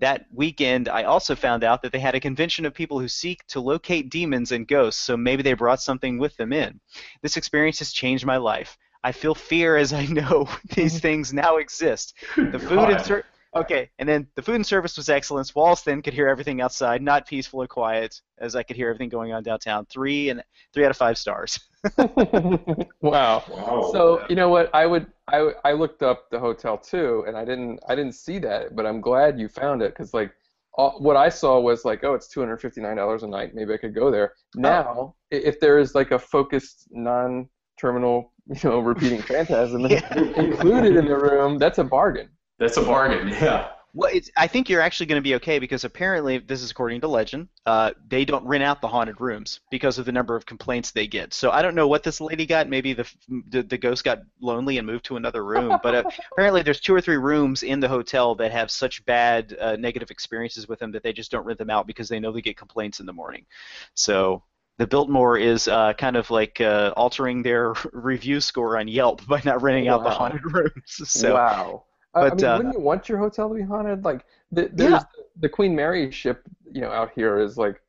That 0.00 0.26
weekend, 0.32 0.88
I 0.88 1.04
also 1.04 1.34
found 1.34 1.64
out 1.64 1.82
that 1.82 1.92
they 1.92 1.98
had 1.98 2.14
a 2.14 2.20
convention 2.20 2.64
of 2.64 2.74
people 2.74 3.00
who 3.00 3.08
seek 3.08 3.44
to 3.48 3.60
locate 3.60 4.10
demons 4.10 4.52
and 4.52 4.66
ghosts, 4.66 5.02
so 5.02 5.16
maybe 5.16 5.42
they 5.42 5.54
brought 5.54 5.80
something 5.80 6.18
with 6.18 6.36
them 6.36 6.52
in. 6.52 6.80
This 7.22 7.36
experience 7.36 7.80
has 7.80 7.92
changed 7.92 8.24
my 8.24 8.36
life. 8.36 8.78
I 9.02 9.12
feel 9.12 9.34
fear 9.34 9.76
as 9.76 9.92
I 9.92 10.06
know 10.20 10.48
these 10.74 10.94
mm-hmm. 10.94 11.00
things 11.00 11.32
now 11.32 11.56
exist. 11.56 12.14
The 12.36 12.58
food 12.58 12.78
and 12.78 12.96
God. 12.96 13.06
ser- 13.06 13.24
okay, 13.54 13.90
and 13.98 14.08
then 14.08 14.26
the 14.34 14.42
food 14.42 14.56
and 14.56 14.66
service 14.66 14.96
was 14.96 15.08
excellent. 15.08 15.54
Walls 15.54 15.82
thin, 15.82 16.02
could 16.02 16.14
hear 16.14 16.28
everything 16.28 16.60
outside, 16.60 17.02
not 17.02 17.26
peaceful 17.26 17.62
or 17.62 17.66
quiet, 17.66 18.20
as 18.38 18.54
I 18.54 18.62
could 18.62 18.76
hear 18.76 18.88
everything 18.88 19.08
going 19.08 19.32
on 19.32 19.42
downtown. 19.42 19.86
Three 19.86 20.30
and 20.30 20.42
three 20.72 20.84
out 20.84 20.90
of 20.90 20.96
five 20.96 21.18
stars. 21.18 21.58
wow. 21.96 22.88
Wow. 23.00 23.90
So 23.92 24.24
you 24.28 24.36
know 24.36 24.48
what? 24.48 24.74
I 24.74 24.86
would 24.86 25.06
I, 25.28 25.52
I 25.64 25.72
looked 25.72 26.02
up 26.02 26.30
the 26.30 26.38
hotel 26.38 26.76
too, 26.78 27.24
and 27.26 27.36
I 27.36 27.44
didn't 27.44 27.80
I 27.88 27.94
didn't 27.94 28.14
see 28.14 28.38
that, 28.40 28.74
but 28.74 28.86
I'm 28.86 29.00
glad 29.00 29.38
you 29.38 29.48
found 29.48 29.82
it 29.82 29.92
because 29.92 30.14
like 30.14 30.32
all, 30.74 30.98
what 31.00 31.16
I 31.16 31.28
saw 31.28 31.60
was 31.60 31.84
like 31.84 32.04
oh 32.04 32.14
it's 32.14 32.28
two 32.28 32.40
hundred 32.40 32.60
fifty 32.60 32.80
nine 32.80 32.96
dollars 32.96 33.22
a 33.22 33.28
night 33.28 33.54
maybe 33.54 33.74
I 33.74 33.76
could 33.76 33.94
go 33.94 34.10
there. 34.10 34.34
Now 34.54 34.94
oh. 34.96 35.14
i 35.32 35.36
if 35.36 35.60
there 35.60 35.78
is 35.78 35.94
like 35.94 36.10
a 36.10 36.18
focused 36.18 36.88
non 36.90 37.48
terminal 37.78 38.32
you 38.48 38.68
know 38.68 38.80
repeating 38.80 39.22
phantasm 39.22 39.84
included 39.86 40.96
in 40.96 41.06
the 41.06 41.16
room, 41.16 41.58
that's 41.58 41.78
a 41.78 41.84
bargain. 41.84 42.28
That's 42.58 42.76
a 42.76 42.82
bargain. 42.82 43.28
Yeah. 43.40 43.68
Well, 43.94 44.10
it's, 44.12 44.30
I 44.36 44.46
think 44.46 44.68
you're 44.68 44.82
actually 44.82 45.06
going 45.06 45.20
to 45.20 45.26
be 45.26 45.34
okay 45.36 45.58
because 45.58 45.82
apparently, 45.82 46.38
this 46.38 46.62
is 46.62 46.70
according 46.70 47.00
to 47.00 47.08
legend, 47.08 47.48
uh, 47.64 47.92
they 48.06 48.26
don't 48.26 48.46
rent 48.46 48.62
out 48.62 48.82
the 48.82 48.86
haunted 48.86 49.18
rooms 49.18 49.60
because 49.70 49.98
of 49.98 50.04
the 50.04 50.12
number 50.12 50.36
of 50.36 50.44
complaints 50.44 50.90
they 50.90 51.06
get. 51.06 51.32
So 51.32 51.50
I 51.50 51.62
don't 51.62 51.74
know 51.74 51.88
what 51.88 52.02
this 52.02 52.20
lady 52.20 52.44
got. 52.44 52.68
Maybe 52.68 52.92
the 52.92 53.10
the, 53.48 53.62
the 53.62 53.78
ghost 53.78 54.04
got 54.04 54.20
lonely 54.40 54.76
and 54.76 54.86
moved 54.86 55.06
to 55.06 55.16
another 55.16 55.42
room. 55.42 55.78
But 55.82 55.94
uh, 55.94 56.04
apparently, 56.32 56.62
there's 56.62 56.80
two 56.80 56.94
or 56.94 57.00
three 57.00 57.16
rooms 57.16 57.62
in 57.62 57.80
the 57.80 57.88
hotel 57.88 58.34
that 58.36 58.52
have 58.52 58.70
such 58.70 59.04
bad 59.06 59.56
uh, 59.58 59.76
negative 59.76 60.10
experiences 60.10 60.68
with 60.68 60.78
them 60.80 60.92
that 60.92 61.02
they 61.02 61.14
just 61.14 61.30
don't 61.30 61.46
rent 61.46 61.58
them 61.58 61.70
out 61.70 61.86
because 61.86 62.10
they 62.10 62.20
know 62.20 62.30
they 62.30 62.42
get 62.42 62.58
complaints 62.58 63.00
in 63.00 63.06
the 63.06 63.12
morning. 63.14 63.46
So 63.94 64.42
the 64.76 64.86
Biltmore 64.86 65.38
is 65.38 65.66
uh, 65.66 65.94
kind 65.94 66.16
of 66.16 66.30
like 66.30 66.60
uh, 66.60 66.92
altering 66.96 67.42
their 67.42 67.74
review 67.92 68.40
score 68.40 68.78
on 68.78 68.86
Yelp 68.86 69.26
by 69.26 69.40
not 69.44 69.62
renting 69.62 69.88
out 69.88 70.04
the 70.04 70.10
haunted 70.10 70.52
rooms. 70.52 70.72
So 70.86 71.34
wow. 71.34 71.84
I- 72.22 72.30
I 72.30 72.34
mean, 72.34 72.44
uh, 72.44 72.56
wouldn't 72.56 72.74
you 72.74 72.80
want 72.80 73.08
your 73.08 73.18
hotel 73.18 73.48
to 73.48 73.54
be 73.54 73.62
haunted? 73.62 74.04
Like, 74.04 74.24
the, 74.52 74.70
there's 74.72 74.90
Yeah. 74.92 75.02
the 75.40 75.48
Queen 75.48 75.74
Mary 75.74 76.10
ship, 76.10 76.42
you 76.72 76.80
know, 76.80 76.90
out 76.90 77.10
here 77.14 77.38
is 77.38 77.56
like, 77.56 77.80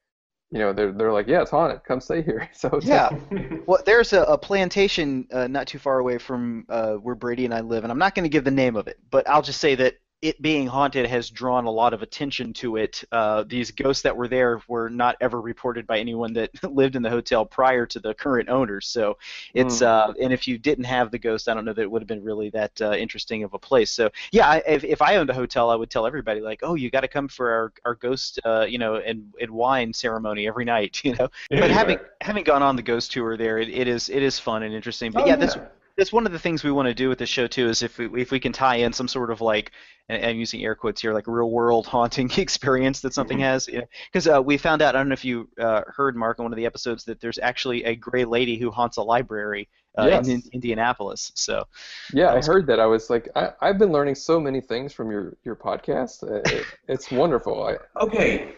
you 0.52 0.58
know, 0.60 0.74
they're 0.74 0.92
they're 0.92 1.14
like, 1.14 1.28
yeah, 1.28 1.42
it's 1.42 1.52
haunted. 1.52 1.84
Come 1.84 2.02
stay 2.02 2.22
here. 2.22 2.50
So 2.54 2.70
it's 2.70 2.86
Yeah. 2.86 3.10
Well, 3.68 3.82
there's 3.86 4.14
a, 4.14 4.24
a 4.24 4.38
plantation 4.38 5.28
uh, 5.32 5.48
not 5.48 5.68
too 5.68 5.78
far 5.78 6.00
away 6.00 6.18
from 6.18 6.66
uh, 6.70 6.94
where 6.94 7.14
Brady 7.16 7.46
and 7.46 7.54
I 7.54 7.62
live, 7.62 7.84
and 7.84 7.92
I'm 7.92 8.00
not 8.00 8.16
going 8.16 8.24
to 8.24 8.30
give 8.30 8.44
the 8.44 8.52
name 8.52 8.76
of 8.76 8.88
it, 8.88 8.98
but 9.12 9.30
I'll 9.30 9.44
just 9.44 9.60
say 9.62 9.76
that 9.76 9.96
it 10.22 10.42
being 10.42 10.68
haunted 10.68 11.06
has 11.06 11.30
drawn 11.30 11.66
a 11.66 11.72
lot 11.72 11.94
of 11.94 12.02
attention 12.02 12.52
to 12.52 12.76
it. 12.76 13.04
Uh, 13.12 13.44
these 13.48 13.72
ghosts 13.72 14.04
that 14.04 14.18
were 14.18 14.28
there 14.28 14.62
were 14.68 14.90
not 14.90 15.16
ever 15.22 15.40
reported 15.40 15.88
by 15.88 15.98
anyone 15.98 16.34
that 16.34 16.52
lived 16.74 16.96
in 16.96 17.02
the 17.02 17.10
hotel 17.10 17.46
prior 17.46 17.86
to 17.86 18.00
the 18.00 18.14
current 18.14 18.50
owners. 18.50 18.88
So 18.88 19.18
it's 19.54 19.80
Hmm. 19.80 19.86
uh, 19.86 20.14
and 20.22 20.34
if 20.34 20.48
you 20.48 20.58
didn't 20.58 20.84
have 20.86 21.12
the 21.12 21.20
ghost, 21.20 21.48
I 21.48 21.54
don't 21.54 21.64
know 21.64 21.74
that 21.74 21.82
it 21.82 21.90
would 21.90 22.02
have 22.02 22.08
been 22.08 22.24
really 22.24 22.50
that 22.50 22.82
uh, 22.82 22.92
interesting 22.92 23.44
of 23.44 23.54
a 23.54 23.60
place. 23.60 23.92
So 23.92 24.10
yeah, 24.32 24.50
I, 24.50 24.58
if, 24.68 24.84
if 24.84 25.02
I 25.02 25.16
owned 25.16 25.30
a 25.30 25.34
hotel, 25.34 25.70
I 25.70 25.76
would 25.76 25.90
tell 25.90 26.06
everybody 26.06 26.42
like, 26.42 26.60
oh, 26.64 26.76
you 26.76 26.90
got 26.90 27.02
to 27.02 27.08
come 27.08 27.28
for 27.30 27.50
our 27.52 27.74
our 27.86 27.96
ghost, 27.96 28.40
uh, 28.44 28.66
you 28.68 28.78
know, 28.78 28.96
and, 28.96 29.34
and 29.40 29.52
wine 29.52 29.94
ceremony 29.94 30.48
every 30.48 30.66
night, 30.66 31.02
you 31.04 31.16
know 31.16 31.30
but 31.50 31.72
having 31.72 32.00
having 32.22 32.44
gone 32.44 32.62
on 32.62 32.76
the 32.76 32.82
ghost 32.82 33.12
tour 33.12 33.38
there, 33.38 33.58
it, 33.60 33.70
it 33.70 33.88
is 33.88 34.10
it 34.10 34.22
is 34.22 34.38
fun 34.38 34.64
and 34.64 34.74
interesting. 34.74 35.12
But 35.12 35.24
Oh, 35.24 35.28
yeah, 35.28 35.36
this 35.36 35.56
yeah. 35.56 35.66
That's 36.00 36.14
one 36.14 36.26
of 36.26 36.32
the 36.32 36.40
things 36.40 36.64
we 36.64 36.72
want 36.72 36.88
to 36.88 36.94
do 36.94 37.10
with 37.10 37.20
this 37.20 37.30
show 37.30 37.48
too. 37.48 37.70
Is 37.70 37.84
if 37.84 37.98
we 38.00 38.22
if 38.22 38.32
we 38.32 38.40
can 38.40 38.54
tie 38.54 38.78
in 38.78 38.94
some 38.94 39.08
sort 39.08 39.32
of 39.32 39.42
like, 39.42 39.72
and 40.08 40.26
I'm 40.26 40.38
using 40.38 40.64
air 40.64 40.76
quotes 40.76 41.02
here, 41.02 41.14
like 41.14 41.28
real 41.28 41.52
world 41.52 41.86
haunting 41.86 42.32
experience 42.38 43.02
that 43.02 43.14
something 43.14 43.40
has. 43.40 43.70
Because 44.12 44.28
uh, 44.28 44.42
we 44.42 44.58
found 44.58 44.82
out, 44.82 44.96
I 44.96 45.00
don't 45.00 45.10
know 45.10 45.14
if 45.14 45.26
you 45.26 45.50
uh, 45.60 45.82
heard 45.88 46.16
Mark 46.16 46.40
on 46.40 46.46
one 46.46 46.54
of 46.54 46.58
the 46.58 46.66
episodes 46.66 47.04
that 47.06 47.22
there's 47.22 47.40
actually 47.40 47.84
a 47.84 47.96
gray 47.96 48.26
lady 48.26 48.58
who 48.58 48.72
haunts 48.72 48.98
a 48.98 49.04
library 49.04 49.70
uh, 49.98 50.08
Yes. 50.08 50.28
in, 50.28 50.30
in 50.30 50.44
Indianapolis. 50.54 51.32
So 51.36 51.66
Yeah, 52.14 52.34
I 52.34 52.36
was 52.36 52.48
heard 52.48 52.66
that. 52.68 52.80
I 52.80 52.86
was 52.88 53.10
like, 53.10 53.30
I, 53.36 53.52
I've 53.62 53.78
been 53.78 53.92
learning 53.92 54.16
so 54.16 54.40
many 54.40 54.62
things 54.62 54.94
from 54.94 55.12
your 55.12 55.38
your 55.44 55.56
podcast. 55.56 56.24
Uh, 56.24 56.42
It, 56.50 56.68
it's 56.88 57.12
wonderful. 57.12 57.64
I, 57.64 57.78
Okay, 58.02 58.56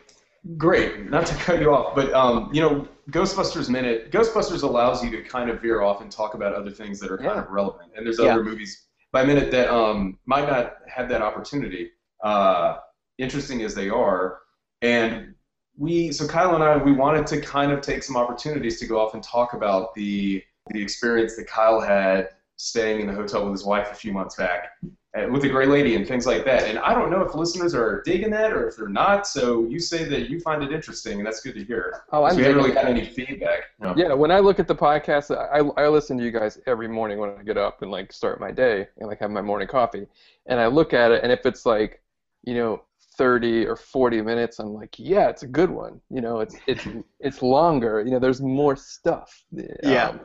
great. 0.58 1.10
Not 1.10 1.26
to 1.28 1.36
cut 1.36 1.60
you 1.62 1.74
off, 1.74 1.96
but 1.96 2.14
um, 2.14 2.50
you 2.54 2.62
know, 2.62 2.88
Ghostbusters 3.12 3.70
Minute. 3.70 4.12
Ghostbusters 4.12 4.64
allows 4.64 5.04
you 5.04 5.10
to 5.12 5.22
kind 5.24 5.50
of 5.50 5.62
veer 5.62 5.82
off 5.82 6.02
and 6.02 6.12
talk 6.12 6.34
about 6.34 6.54
other 6.54 6.72
things 6.72 7.00
that 7.00 7.12
are 7.12 7.18
kind 7.18 7.36
Yeah. 7.36 7.44
of 7.44 7.50
relevant. 7.50 7.92
And 7.96 8.06
there's 8.06 8.20
Yeah. 8.20 8.34
other 8.34 8.44
movies 8.44 8.88
by 9.12 9.24
minute 9.24 9.52
that 9.52 9.70
um, 9.70 10.18
might 10.26 10.48
not 10.48 10.78
have 10.88 11.10
that 11.10 11.22
opportunity. 11.22 11.92
Uh, 12.24 12.78
interesting 13.18 13.62
as 13.64 13.76
they 13.76 13.90
are, 13.90 14.40
and 14.82 15.34
we 15.78 16.12
so 16.12 16.28
Kyle 16.28 16.56
and 16.56 16.64
I 16.64 16.78
we 16.78 16.92
wanted 16.92 17.26
to 17.28 17.42
kind 17.42 17.72
of 17.72 17.82
take 17.82 18.04
some 18.04 18.16
opportunities 18.16 18.80
to 18.80 18.86
go 18.86 19.00
off 19.00 19.14
and 19.14 19.24
talk 19.24 19.54
about 19.54 19.94
the 19.96 20.44
the 20.72 20.82
experience 20.82 21.36
that 21.36 21.48
Kyle 21.48 21.80
had 21.82 22.30
staying 22.62 23.02
in 23.02 23.08
the 23.08 23.14
hotel 23.14 23.44
with 23.44 23.54
his 23.54 23.66
wife 23.66 23.92
a 23.92 23.96
few 23.96 24.14
months 24.14 24.36
back 24.36 24.78
uh, 25.18 25.28
with 25.32 25.44
a 25.44 25.50
great 25.50 25.68
lady 25.68 25.96
and 25.96 26.08
things 26.08 26.28
like 26.28 26.46
that. 26.46 26.64
And 26.64 26.78
I 26.78 26.94
don't 26.94 27.10
know 27.10 27.22
if 27.22 27.34
listeners 27.34 27.74
are 27.74 28.04
digging 28.06 28.30
that 28.32 28.54
or 28.54 28.68
if 28.68 28.78
they're 28.78 28.88
not. 28.88 29.26
So 29.26 29.66
you 29.66 29.80
say 29.80 30.04
that 30.06 30.30
you 30.30 30.40
find 30.40 30.64
it 30.64 30.72
interesting, 30.72 31.18
and 31.18 31.26
that's 31.26 31.42
good 31.42 31.56
to 31.56 31.64
hear. 31.64 32.04
Oh, 32.12 32.24
I'm. 32.24 32.36
We 32.36 32.44
haven't 32.44 32.58
really 32.58 32.70
digging 32.70 32.84
got 32.84 32.92
any 32.92 33.06
feedback. 33.06 33.64
No. 33.80 33.96
yeah, 33.98 34.14
when 34.14 34.30
I 34.30 34.40
look 34.40 34.60
at 34.60 34.68
the 34.68 34.76
podcast, 34.76 35.36
I, 35.36 35.82
I 35.82 35.88
listen 35.88 36.20
to 36.20 36.24
you 36.24 36.32
guys 36.32 36.60
every 36.68 36.88
morning 36.88 37.18
when 37.18 37.32
I 37.32 37.42
get 37.42 37.58
up 37.58 37.82
and 37.82 37.90
like 37.90 38.14
start 38.14 38.40
my 38.40 38.52
day 38.52 38.88
and 39.00 39.10
like 39.10 39.20
have 39.20 39.32
my 39.32 39.42
morning 39.42 39.68
coffee, 39.68 40.06
and 40.46 40.60
I 40.60 40.68
look 40.68 40.94
at 40.94 41.12
it, 41.12 41.24
and 41.24 41.32
if 41.32 41.48
it's 41.48 41.66
like, 41.66 42.04
you 42.44 42.54
know, 42.54 42.84
30 43.18 43.66
or 43.66 43.76
40 43.76 44.22
minutes, 44.22 44.60
I'm 44.60 44.74
like, 44.74 44.96
yeah, 45.00 45.30
it's 45.30 45.44
a 45.44 45.48
good 45.48 45.72
one. 45.72 46.00
You 46.12 46.22
know, 46.22 46.42
it's 46.42 46.56
it's 46.68 46.88
it's 47.20 47.42
longer. 47.42 48.02
You 48.02 48.12
know, 48.12 48.20
there's 48.20 48.40
more 48.40 48.76
stuff. 48.76 49.44
Yeah. 49.84 50.10
Um, 50.10 50.20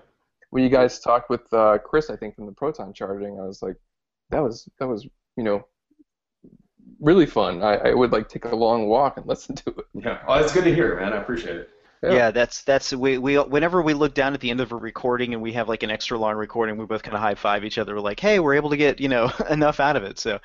when 0.57 0.65
you 0.65 0.71
guys 0.71 1.01
talked 1.01 1.29
with 1.29 1.53
uh, 1.53 1.77
Chris, 1.77 2.09
I 2.09 2.17
think 2.17 2.35
from 2.35 2.47
the 2.47 2.53
proton 2.53 2.95
charging, 2.95 3.39
I 3.39 3.43
was 3.43 3.61
like, 3.61 3.77
that 4.31 4.43
was 4.43 4.67
that 4.79 4.89
was 4.89 5.07
you 5.37 5.45
know 5.45 5.67
really 6.99 7.27
fun. 7.27 7.63
I, 7.63 7.75
I 7.75 7.95
would 7.95 8.11
like 8.11 8.31
take 8.31 8.47
a 8.47 8.57
long 8.57 8.89
walk 8.89 9.19
and 9.19 9.27
listen 9.29 9.55
to 9.57 9.69
it. 9.69 9.85
Yeah. 9.93 10.23
Oh, 10.27 10.41
that's 10.41 10.55
good 10.55 10.65
to 10.65 10.75
hear, 10.75 10.99
man. 10.99 11.13
I 11.13 11.19
appreciate 11.19 11.57
it. 11.57 11.69
Yeah. 12.03 12.13
Yeah. 12.13 12.31
that's 12.31 12.63
that's 12.63 12.95
we 12.95 13.19
we 13.19 13.35
whenever 13.35 13.83
we 13.83 13.93
look 13.93 14.15
down 14.15 14.33
at 14.33 14.41
the 14.41 14.49
end 14.49 14.63
of 14.63 14.73
a 14.73 14.77
recording 14.77 15.35
and 15.35 15.43
we 15.43 15.53
have 15.53 15.69
like 15.69 15.83
an 15.83 15.91
extra 15.91 16.17
long 16.17 16.37
recording, 16.37 16.79
we 16.79 16.87
both 16.87 17.03
kind 17.03 17.15
of 17.15 17.21
high 17.21 17.35
five 17.35 17.63
each 17.63 17.77
other. 17.77 17.95
We're 17.95 18.01
like, 18.01 18.19
hey, 18.19 18.39
we're 18.39 18.55
able 18.55 18.71
to 18.71 18.79
get 18.79 18.99
you 18.99 19.11
know 19.11 19.31
enough 19.51 19.79
out 19.79 19.97
of 19.97 20.05
it. 20.05 20.19
So, 20.19 20.41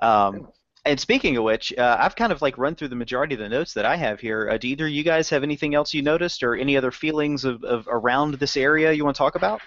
um, 0.00 0.46
and 0.86 0.98
speaking 0.98 1.36
of 1.36 1.44
which, 1.44 1.76
uh, 1.76 1.96
I've 1.98 2.16
kind 2.16 2.32
of 2.32 2.42
like 2.42 2.56
run 2.58 2.74
through 2.74 2.88
the 2.88 2.96
majority 2.96 3.34
of 3.34 3.40
the 3.40 3.48
notes 3.48 3.74
that 3.74 3.84
I 3.84 3.96
have 3.96 4.20
here. 4.20 4.48
Uh, 4.50 4.56
do 4.56 4.68
either 4.68 4.88
you 4.88 5.02
guys 5.02 5.28
have 5.30 5.42
anything 5.42 5.74
else 5.74 5.92
you 5.92 6.02
noticed 6.02 6.42
or 6.42 6.54
any 6.54 6.76
other 6.76 6.90
feelings 6.90 7.44
of, 7.44 7.62
of 7.64 7.86
around 7.90 8.34
this 8.34 8.56
area 8.56 8.92
you 8.92 9.04
want 9.04 9.16
to 9.16 9.18
talk 9.18 9.34
about? 9.34 9.60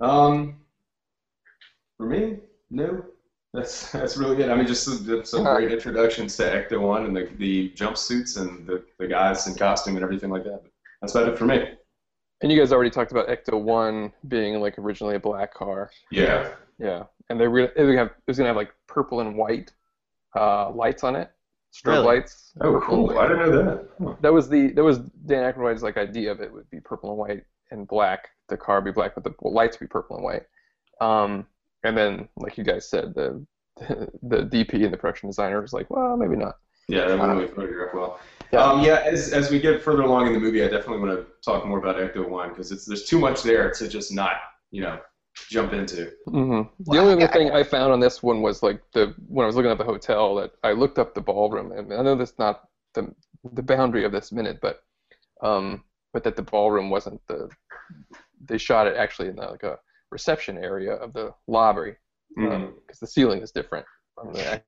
Um, 0.00 0.56
for 1.96 2.06
me, 2.06 2.38
no. 2.70 3.04
That's 3.52 3.92
that's 3.92 4.16
really 4.16 4.36
good. 4.36 4.50
I 4.50 4.56
mean, 4.56 4.66
just 4.66 4.84
some, 4.84 5.24
some 5.24 5.44
great 5.44 5.72
introductions 5.72 6.36
to 6.38 6.44
Ecto 6.44 6.80
One 6.80 7.04
and 7.04 7.16
the 7.16 7.28
the 7.36 7.70
jumpsuits 7.70 8.40
and 8.40 8.66
the, 8.66 8.82
the 8.98 9.06
guys 9.06 9.46
in 9.46 9.54
costume 9.54 9.96
and 9.96 10.04
everything 10.04 10.30
like 10.30 10.44
that. 10.44 10.62
That's 11.00 11.14
about 11.14 11.28
it 11.28 11.38
for 11.38 11.44
me. 11.44 11.68
And 12.40 12.50
you 12.50 12.58
guys 12.58 12.72
already 12.72 12.90
talked 12.90 13.12
about 13.12 13.28
Ecto 13.28 13.60
One 13.60 14.12
being 14.26 14.58
like 14.60 14.78
originally 14.78 15.16
a 15.16 15.20
black 15.20 15.52
car. 15.52 15.90
Yeah. 16.10 16.54
Yeah, 16.78 17.04
and 17.28 17.40
they 17.40 17.46
were 17.46 17.60
it 17.60 17.76
was 17.76 17.86
gonna 17.86 17.98
have 17.98 18.08
it 18.08 18.22
was 18.26 18.36
gonna 18.38 18.48
have 18.48 18.56
like 18.56 18.74
purple 18.88 19.20
and 19.20 19.36
white 19.36 19.72
uh, 20.36 20.70
lights 20.70 21.04
on 21.04 21.16
it, 21.16 21.30
strobe 21.72 21.92
Really? 21.92 22.06
lights. 22.06 22.52
Oh, 22.60 22.80
cool. 22.80 23.06
white. 23.08 23.18
I 23.18 23.28
didn't 23.28 23.50
know 23.50 23.64
that. 23.64 23.88
Huh. 24.02 24.14
That 24.20 24.32
was 24.32 24.48
the 24.48 24.72
that 24.72 24.84
was 24.84 24.98
Dan 24.98 25.52
Aykroyd's 25.52 25.82
like 25.82 25.96
idea 25.96 26.30
of 26.32 26.40
it 26.40 26.52
would 26.52 26.68
be 26.70 26.80
purple 26.80 27.10
and 27.10 27.18
white 27.18 27.44
and 27.70 27.86
black. 27.86 28.28
The 28.48 28.56
car 28.56 28.80
be 28.80 28.90
black, 28.90 29.14
but 29.14 29.24
the 29.24 29.32
lights 29.42 29.76
be 29.76 29.86
purple 29.86 30.16
and 30.16 30.24
white. 30.24 30.42
Um, 31.00 31.46
and 31.84 31.96
then 31.96 32.28
like 32.36 32.58
you 32.58 32.64
guys 32.64 32.88
said, 32.88 33.14
the 33.14 33.44
the 34.22 34.44
DP 34.44 34.84
and 34.84 34.92
the 34.92 34.98
production 34.98 35.28
designer 35.28 35.60
was 35.60 35.72
like, 35.72 35.90
well, 35.90 36.16
maybe 36.16 36.36
not. 36.36 36.56
Yeah, 36.88 37.06
that 37.08 37.18
one 37.18 37.36
we 37.38 37.46
photographed 37.46 37.94
well. 37.94 38.20
Yeah. 38.52 38.64
Um, 38.64 38.82
yeah, 38.82 39.00
as, 39.04 39.32
as 39.32 39.50
we 39.50 39.58
get 39.58 39.82
further 39.82 40.02
along 40.02 40.26
in 40.26 40.34
the 40.34 40.40
movie, 40.40 40.62
I 40.62 40.68
definitely 40.68 40.98
want 40.98 41.18
to 41.18 41.26
talk 41.42 41.64
more 41.64 41.78
about 41.78 41.96
Ecto 41.96 42.28
One 42.28 42.50
because 42.50 42.70
it's 42.70 42.84
there's 42.84 43.04
too 43.04 43.18
much 43.18 43.42
there 43.42 43.70
to 43.70 43.88
just 43.88 44.12
not 44.12 44.32
you 44.70 44.82
know 44.82 44.98
jump 45.48 45.72
into. 45.72 46.12
hmm 46.26 46.62
The 46.62 46.68
Well, 46.86 47.00
only 47.00 47.24
other 47.24 47.32
thing 47.32 47.50
I 47.50 47.62
found 47.62 47.92
on 47.92 48.00
this 48.00 48.22
one 48.22 48.42
was 48.42 48.62
like 48.62 48.82
the 48.92 49.14
when 49.28 49.44
I 49.44 49.46
was 49.46 49.56
looking 49.56 49.70
at 49.70 49.78
the 49.78 49.84
hotel 49.84 50.34
that 50.36 50.52
I 50.62 50.72
looked 50.72 50.98
up 50.98 51.14
the 51.14 51.20
ballroom 51.20 51.72
and 51.72 51.92
I 51.92 52.02
know 52.02 52.14
that's 52.14 52.38
not 52.38 52.68
the 52.94 53.14
the 53.52 53.62
boundary 53.62 54.04
of 54.04 54.12
this 54.12 54.32
minute, 54.32 54.58
but 54.60 54.82
um, 55.42 55.84
but 56.12 56.24
that 56.24 56.36
the 56.36 56.42
ballroom 56.42 56.90
wasn't 56.90 57.20
the 57.26 57.50
they 58.44 58.58
shot 58.58 58.86
it 58.86 58.96
actually 58.96 59.28
in 59.28 59.36
the, 59.36 59.42
like 59.46 59.62
a 59.62 59.78
reception 60.10 60.58
area 60.58 60.92
of 60.94 61.12
the 61.12 61.32
lobby 61.46 61.94
because 62.34 62.60
Mhm. 62.60 63.00
the 63.00 63.06
ceiling 63.06 63.40
is 63.42 63.52
different 63.52 63.86
from 64.14 64.32
the 64.32 64.62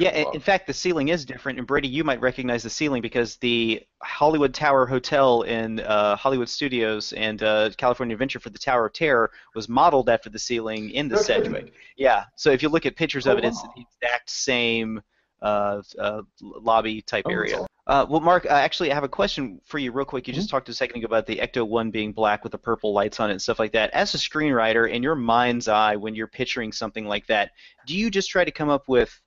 Yeah, 0.00 0.10
in, 0.12 0.26
in 0.32 0.40
fact, 0.40 0.66
the 0.66 0.72
ceiling 0.72 1.08
is 1.08 1.26
different, 1.26 1.58
and 1.58 1.66
Brady, 1.66 1.86
you 1.88 2.04
might 2.04 2.22
recognize 2.22 2.62
the 2.62 2.70
ceiling 2.70 3.02
because 3.02 3.36
the 3.36 3.82
Hollywood 4.02 4.54
Tower 4.54 4.86
Hotel 4.86 5.42
in 5.42 5.80
uh, 5.80 6.16
Hollywood 6.16 6.48
Studios 6.48 7.12
and 7.12 7.42
uh, 7.42 7.68
California 7.76 8.14
Adventure 8.14 8.40
for 8.40 8.48
the 8.48 8.58
Tower 8.58 8.86
of 8.86 8.94
Terror 8.94 9.30
was 9.54 9.68
modeled 9.68 10.08
after 10.08 10.30
the 10.30 10.38
ceiling 10.38 10.88
in 10.90 11.08
the 11.08 11.18
Sedgwick. 11.18 11.74
Yeah, 11.98 12.24
so 12.34 12.50
if 12.50 12.62
you 12.62 12.70
look 12.70 12.86
at 12.86 12.96
pictures 12.96 13.26
of 13.26 13.34
Oh, 13.34 13.38
it, 13.38 13.44
it's 13.44 13.62
wow. 13.62 13.74
the 13.76 13.82
exact 13.82 14.30
same 14.30 15.02
uh, 15.42 15.82
uh, 15.98 16.22
lobby 16.40 17.02
type 17.02 17.26
Oh, 17.26 17.30
area. 17.32 17.66
Uh, 17.86 18.06
well, 18.08 18.20
Mark, 18.20 18.46
uh, 18.46 18.50
actually, 18.50 18.90
I 18.90 18.94
have 18.94 19.04
a 19.04 19.08
question 19.08 19.60
for 19.66 19.78
you, 19.78 19.92
real 19.92 20.06
quick. 20.06 20.26
You 20.26 20.32
just 20.32 20.46
Mm-hmm. 20.46 20.56
talked 20.56 20.68
a 20.70 20.74
second 20.74 20.96
ago 20.98 21.06
about 21.06 21.26
the 21.26 21.36
Ecto 21.36 21.68
One 21.68 21.90
being 21.90 22.12
black 22.12 22.42
with 22.42 22.52
the 22.52 22.58
purple 22.58 22.94
lights 22.94 23.20
on 23.20 23.28
it 23.28 23.32
and 23.34 23.42
stuff 23.42 23.58
like 23.58 23.72
that. 23.72 23.90
As 23.90 24.14
a 24.14 24.18
screenwriter, 24.18 24.90
in 24.90 25.02
your 25.02 25.14
mind's 25.16 25.68
eye, 25.68 25.96
when 25.96 26.14
you're 26.14 26.26
picturing 26.28 26.72
something 26.72 27.04
like 27.06 27.26
that, 27.26 27.50
do 27.84 27.94
you 27.96 28.10
just 28.10 28.30
try 28.30 28.44
to 28.44 28.50
come 28.50 28.70
up 28.70 28.88
with 28.88 29.20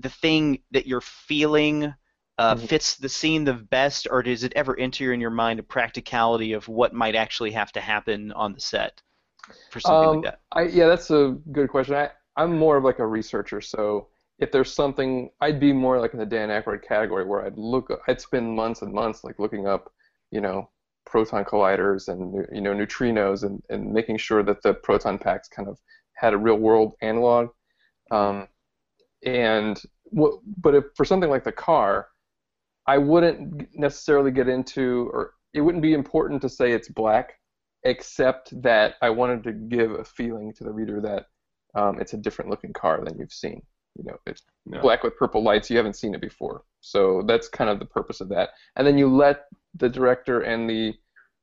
the 0.00 0.10
thing 0.10 0.62
that 0.72 0.86
you're 0.86 1.00
feeling 1.00 1.94
uh, 2.38 2.54
Mhm. 2.54 2.66
fits 2.68 2.96
the 2.96 3.08
scene 3.08 3.44
the 3.44 3.54
best, 3.54 4.08
or 4.10 4.22
does 4.22 4.44
it 4.44 4.52
ever 4.56 4.78
enter 4.78 5.12
in 5.12 5.20
your 5.20 5.30
mind 5.30 5.60
a 5.60 5.62
practicality 5.62 6.52
of 6.54 6.68
what 6.68 6.94
might 6.94 7.14
actually 7.14 7.52
have 7.52 7.72
to 7.72 7.80
happen 7.80 8.32
on 8.32 8.54
the 8.54 8.60
set 8.60 9.02
for 9.70 9.80
something 9.80 10.08
Um, 10.08 10.22
like 10.22 10.22
that? 10.22 10.40
I 10.52 10.62
yeah, 10.62 10.86
that's 10.86 11.10
a 11.10 11.36
good 11.52 11.68
question. 11.68 11.94
I 11.94 12.10
I'm 12.36 12.56
more 12.58 12.76
of 12.76 12.84
like 12.84 12.98
a 12.98 13.06
researcher, 13.06 13.60
so 13.60 14.08
if 14.38 14.50
there's 14.52 14.72
something, 14.72 15.30
I'd 15.40 15.60
be 15.60 15.72
more 15.72 16.00
like 16.00 16.12
in 16.14 16.18
the 16.18 16.26
Dan 16.26 16.48
Aykroyd 16.48 16.82
category 16.82 17.24
where 17.24 17.44
I'd 17.44 17.58
look, 17.58 17.90
I'd 18.08 18.20
spend 18.20 18.54
months 18.56 18.82
and 18.82 18.92
months 18.92 19.24
like 19.24 19.38
looking 19.38 19.66
up, 19.66 19.92
you 20.30 20.40
know, 20.40 20.70
proton 21.06 21.44
colliders 21.44 22.08
and 22.08 22.46
you 22.52 22.60
know 22.60 22.74
neutrinos 22.74 23.42
and 23.44 23.62
and 23.70 23.92
making 23.92 24.18
sure 24.18 24.42
that 24.42 24.62
the 24.62 24.74
proton 24.74 25.18
packs 25.18 25.48
kind 25.48 25.68
of 25.68 25.78
had 26.14 26.34
a 26.34 26.38
real 26.38 26.56
world 26.56 26.94
analog. 27.02 27.48
Um, 28.10 28.48
and 29.24 29.80
what, 30.04 30.40
but 30.58 30.74
if 30.74 30.84
for 30.96 31.04
something 31.04 31.30
like 31.30 31.44
the 31.44 31.52
car, 31.52 32.08
I 32.86 32.98
wouldn't 32.98 33.68
necessarily 33.74 34.30
get 34.30 34.48
into, 34.48 35.10
or 35.12 35.34
it 35.54 35.60
wouldn't 35.60 35.82
be 35.82 35.94
important 35.94 36.42
to 36.42 36.48
say 36.48 36.72
it's 36.72 36.88
black 36.88 37.34
except 37.84 38.60
that 38.62 38.94
I 39.00 39.10
wanted 39.10 39.42
to 39.44 39.52
give 39.52 39.92
a 39.92 40.04
feeling 40.04 40.52
to 40.54 40.64
the 40.64 40.72
reader 40.72 41.00
that 41.00 41.26
um, 41.74 42.00
it's 42.00 42.12
a 42.14 42.18
different 42.18 42.50
looking 42.50 42.72
car 42.72 43.02
than 43.04 43.18
you've 43.18 43.32
seen. 43.32 43.62
You 43.96 44.04
know, 44.04 44.16
it's 44.26 44.42
No. 44.66 44.80
black 44.80 45.02
with 45.02 45.16
purple 45.16 45.42
lights. 45.42 45.70
You 45.70 45.76
haven't 45.76 45.96
seen 45.96 46.14
it 46.14 46.20
before, 46.20 46.64
so 46.80 47.22
that's 47.26 47.48
kind 47.48 47.70
of 47.70 47.78
the 47.78 47.86
purpose 47.86 48.20
of 48.20 48.28
that. 48.30 48.50
And 48.76 48.86
then 48.86 48.98
you 48.98 49.08
let 49.08 49.46
the 49.74 49.88
director 49.88 50.40
and 50.40 50.68
the 50.68 50.94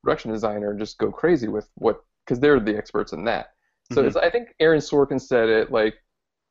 production 0.03 0.31
designer 0.31 0.73
just 0.73 0.97
go 0.97 1.11
crazy 1.11 1.47
with 1.47 1.69
what, 1.75 2.03
because 2.25 2.39
they're 2.39 2.59
the 2.59 2.77
experts 2.77 3.13
in 3.13 3.23
that. 3.25 3.47
So 3.91 4.01
Mhm. 4.01 4.07
it's, 4.07 4.15
I 4.15 4.29
think 4.29 4.49
Aaron 4.59 4.79
Sorkin 4.79 5.21
said 5.21 5.49
it 5.49 5.71
like, 5.71 5.95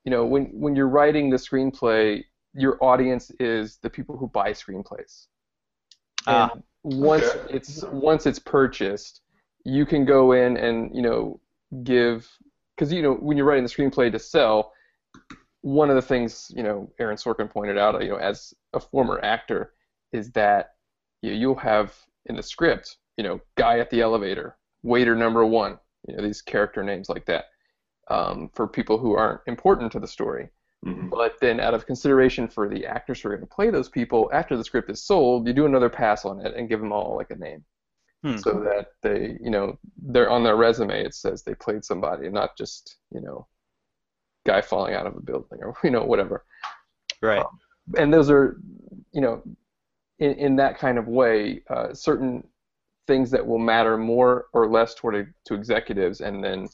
you 0.07 0.11
know, 0.13 0.25
when 0.25 0.47
when 0.55 0.77
you're 0.77 0.89
writing 0.89 1.31
the 1.31 1.37
screenplay, 1.37 2.25
your 2.55 2.83
audience 2.83 3.31
is 3.41 3.79
the 3.83 3.91
people 3.91 4.17
who 4.17 4.29
buy 4.29 4.53
screenplays. 4.53 5.27
Ah. 6.27 6.51
And 6.53 6.63
once 6.85 7.25
Okay. 7.25 7.57
it's 7.57 7.85
once 7.93 8.27
it's 8.27 8.39
purchased, 8.39 9.23
you 9.65 9.85
can 9.85 10.05
go 10.07 10.33
in 10.33 10.57
and 10.57 10.95
you 10.95 11.03
know 11.03 11.41
give 11.83 12.31
because 12.77 12.93
you 12.93 13.03
know 13.03 13.15
when 13.15 13.37
you're 13.37 13.47
writing 13.47 13.65
the 13.65 13.71
screenplay 13.71 14.11
to 14.13 14.19
sell, 14.21 14.73
one 15.63 15.91
of 15.91 15.97
the 15.97 16.03
things 16.03 16.53
you 16.55 16.63
know 16.63 16.91
Aaron 17.01 17.17
Sorkin 17.17 17.51
pointed 17.51 17.77
out, 17.77 18.01
you 18.03 18.11
know, 18.11 18.17
as 18.17 18.55
a 18.75 18.81
former 18.81 19.19
actor, 19.25 19.75
is 20.13 20.31
that 20.33 20.77
you 21.23 21.31
know, 21.33 21.37
you'll 21.37 21.57
have 21.57 21.95
in 22.27 22.37
the 22.37 22.43
script, 22.43 22.99
you 23.17 23.25
know, 23.25 23.41
guy 23.57 23.81
at 23.81 23.91
the 23.91 24.01
elevator, 24.01 24.57
waiter 24.85 25.17
number 25.17 25.45
one, 25.45 25.79
you 26.07 26.17
know, 26.17 26.23
these 26.23 26.43
character 26.43 26.85
names 26.85 27.09
like 27.09 27.27
that, 27.27 27.47
um, 28.09 28.51
for 28.55 28.67
people 28.67 28.99
who 28.99 29.15
aren't 29.15 29.41
important 29.47 29.93
to 29.93 30.01
the 30.01 30.07
story. 30.07 30.49
Mhm. 30.85 31.11
But 31.11 31.41
then, 31.41 31.59
out 31.59 31.75
of 31.75 31.87
consideration 31.87 32.49
for 32.49 32.69
the 32.69 32.87
actors 32.87 33.21
who 33.21 33.29
are 33.29 33.37
going 33.37 33.49
to 33.49 33.55
play 33.55 33.71
those 33.71 33.89
people, 33.89 34.31
after 34.33 34.57
the 34.57 34.65
script 34.65 34.91
is 34.91 35.03
sold, 35.03 35.47
you 35.47 35.53
do 35.53 35.67
another 35.67 35.89
pass 35.89 36.25
on 36.25 36.45
it 36.45 36.55
and 36.55 36.69
give 36.69 36.81
them 36.81 36.93
all 36.93 37.17
like 37.17 37.31
a 37.31 37.37
name. 37.37 37.65
Hmm. 38.23 38.39
so 38.39 38.61
that 38.65 38.93
they, 39.03 39.37
you 39.43 39.51
know, 39.51 39.79
they're 39.99 40.31
on 40.31 40.43
their 40.43 40.57
resume 40.57 41.05
it 41.05 41.15
says 41.15 41.43
they 41.43 41.55
played 41.55 41.85
somebody, 41.85 42.25
and 42.27 42.35
not 42.35 42.57
just, 42.57 42.97
you 43.11 43.21
know, 43.21 43.47
guy 44.47 44.63
falling 44.63 44.95
out 44.95 45.07
of 45.07 45.17
a 45.17 45.21
building 45.21 45.59
or 45.63 45.77
you 45.85 45.91
know 45.91 46.05
whatever. 46.05 46.45
Right. 47.21 47.41
Um, 47.41 47.59
and 47.97 48.13
those 48.13 48.31
are, 48.31 48.59
you 49.13 49.21
know, 49.21 49.43
in, 50.19 50.33
in 50.33 50.57
that 50.57 50.79
kind 50.79 50.99
of 50.99 51.09
way, 51.09 51.63
uh, 51.69 51.93
certain 51.93 52.43
things 53.07 53.31
that 53.31 53.47
will 53.47 53.59
matter 53.59 53.97
more 53.97 54.47
or 54.53 54.69
less 54.69 54.95
toward 54.95 55.15
a, 55.15 55.27
to 55.45 55.55
executives, 55.55 56.21
and 56.21 56.43
then 56.43 56.67